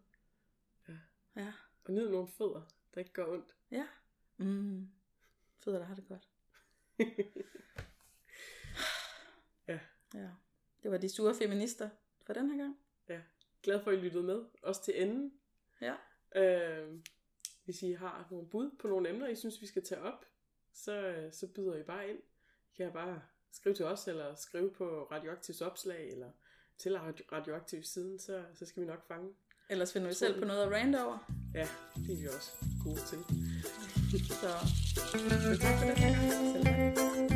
Ja. 0.88 0.94
Ja. 1.36 1.54
Og 1.84 1.94
nyd 1.94 2.10
nogle 2.10 2.28
fødder, 2.28 2.62
der 2.94 3.00
ikke 3.00 3.14
gør 3.14 3.26
ondt. 3.28 3.56
Ja. 3.72 3.88
Mm. 4.38 4.90
Fødder, 5.60 5.80
der 5.80 5.86
har 5.86 5.96
det 5.96 6.08
godt. 6.08 6.30
Ja. 9.68 9.80
Ja. 10.14 10.30
Det 10.84 10.92
var 10.92 10.98
de 10.98 11.10
sure 11.10 11.36
feminister 11.36 11.90
for 12.26 12.34
den 12.34 12.52
her 12.52 12.58
gang. 12.58 12.78
Glad 13.66 13.84
for, 13.84 13.92
at 13.92 13.98
I 13.98 14.02
lyttede 14.02 14.24
med. 14.24 14.44
Også 14.64 14.84
til 14.84 15.02
enden. 15.02 15.34
Ja. 15.82 15.94
Øh, 16.36 16.94
hvis 17.64 17.82
I 17.82 17.92
har 17.92 18.28
nogle 18.32 18.48
bud 18.48 18.72
på 18.80 18.88
nogle 18.88 19.10
emner, 19.10 19.28
I 19.28 19.36
synes, 19.36 19.62
vi 19.62 19.68
skal 19.68 19.84
tage 19.84 20.02
op, 20.02 20.26
så, 20.74 21.08
øh, 21.08 21.34
så 21.34 21.48
byder 21.48 21.76
I 21.76 21.84
bare 21.84 22.10
ind. 22.10 22.18
I 22.74 22.76
kan 22.78 22.92
bare 22.94 23.22
skrive 23.52 23.76
til 23.76 23.86
os, 23.86 24.08
eller 24.08 24.36
skrive 24.36 24.72
på 24.72 25.04
Radioaktivs 25.12 25.62
opslag, 25.62 26.12
eller 26.12 26.32
til 26.78 26.98
Radio- 27.00 27.26
Radioaktivs 27.32 27.88
siden, 27.88 28.20
så, 28.20 28.44
så 28.54 28.66
skal 28.66 28.82
vi 28.84 28.88
nok 28.88 29.08
fange 29.08 29.34
Ellers 29.70 29.94
finder 29.94 30.08
vi 30.08 30.14
selv 30.14 30.40
på 30.40 30.46
noget 30.46 30.64
at 30.64 30.72
rande 30.72 31.06
over. 31.06 31.18
Ja, 31.54 31.68
det 31.96 32.14
er 32.14 32.18
vi 32.22 32.28
også 32.28 32.52
gode 32.84 33.00
til. 33.00 33.18
Så, 34.42 34.50
så 35.02 35.58
tak 35.62 35.80
for 35.80 35.86
det. 35.86 35.98
Selv 36.54 36.64
tak. 36.64 37.05
Thank 37.16 37.32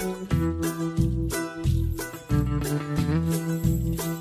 you. 0.00 0.19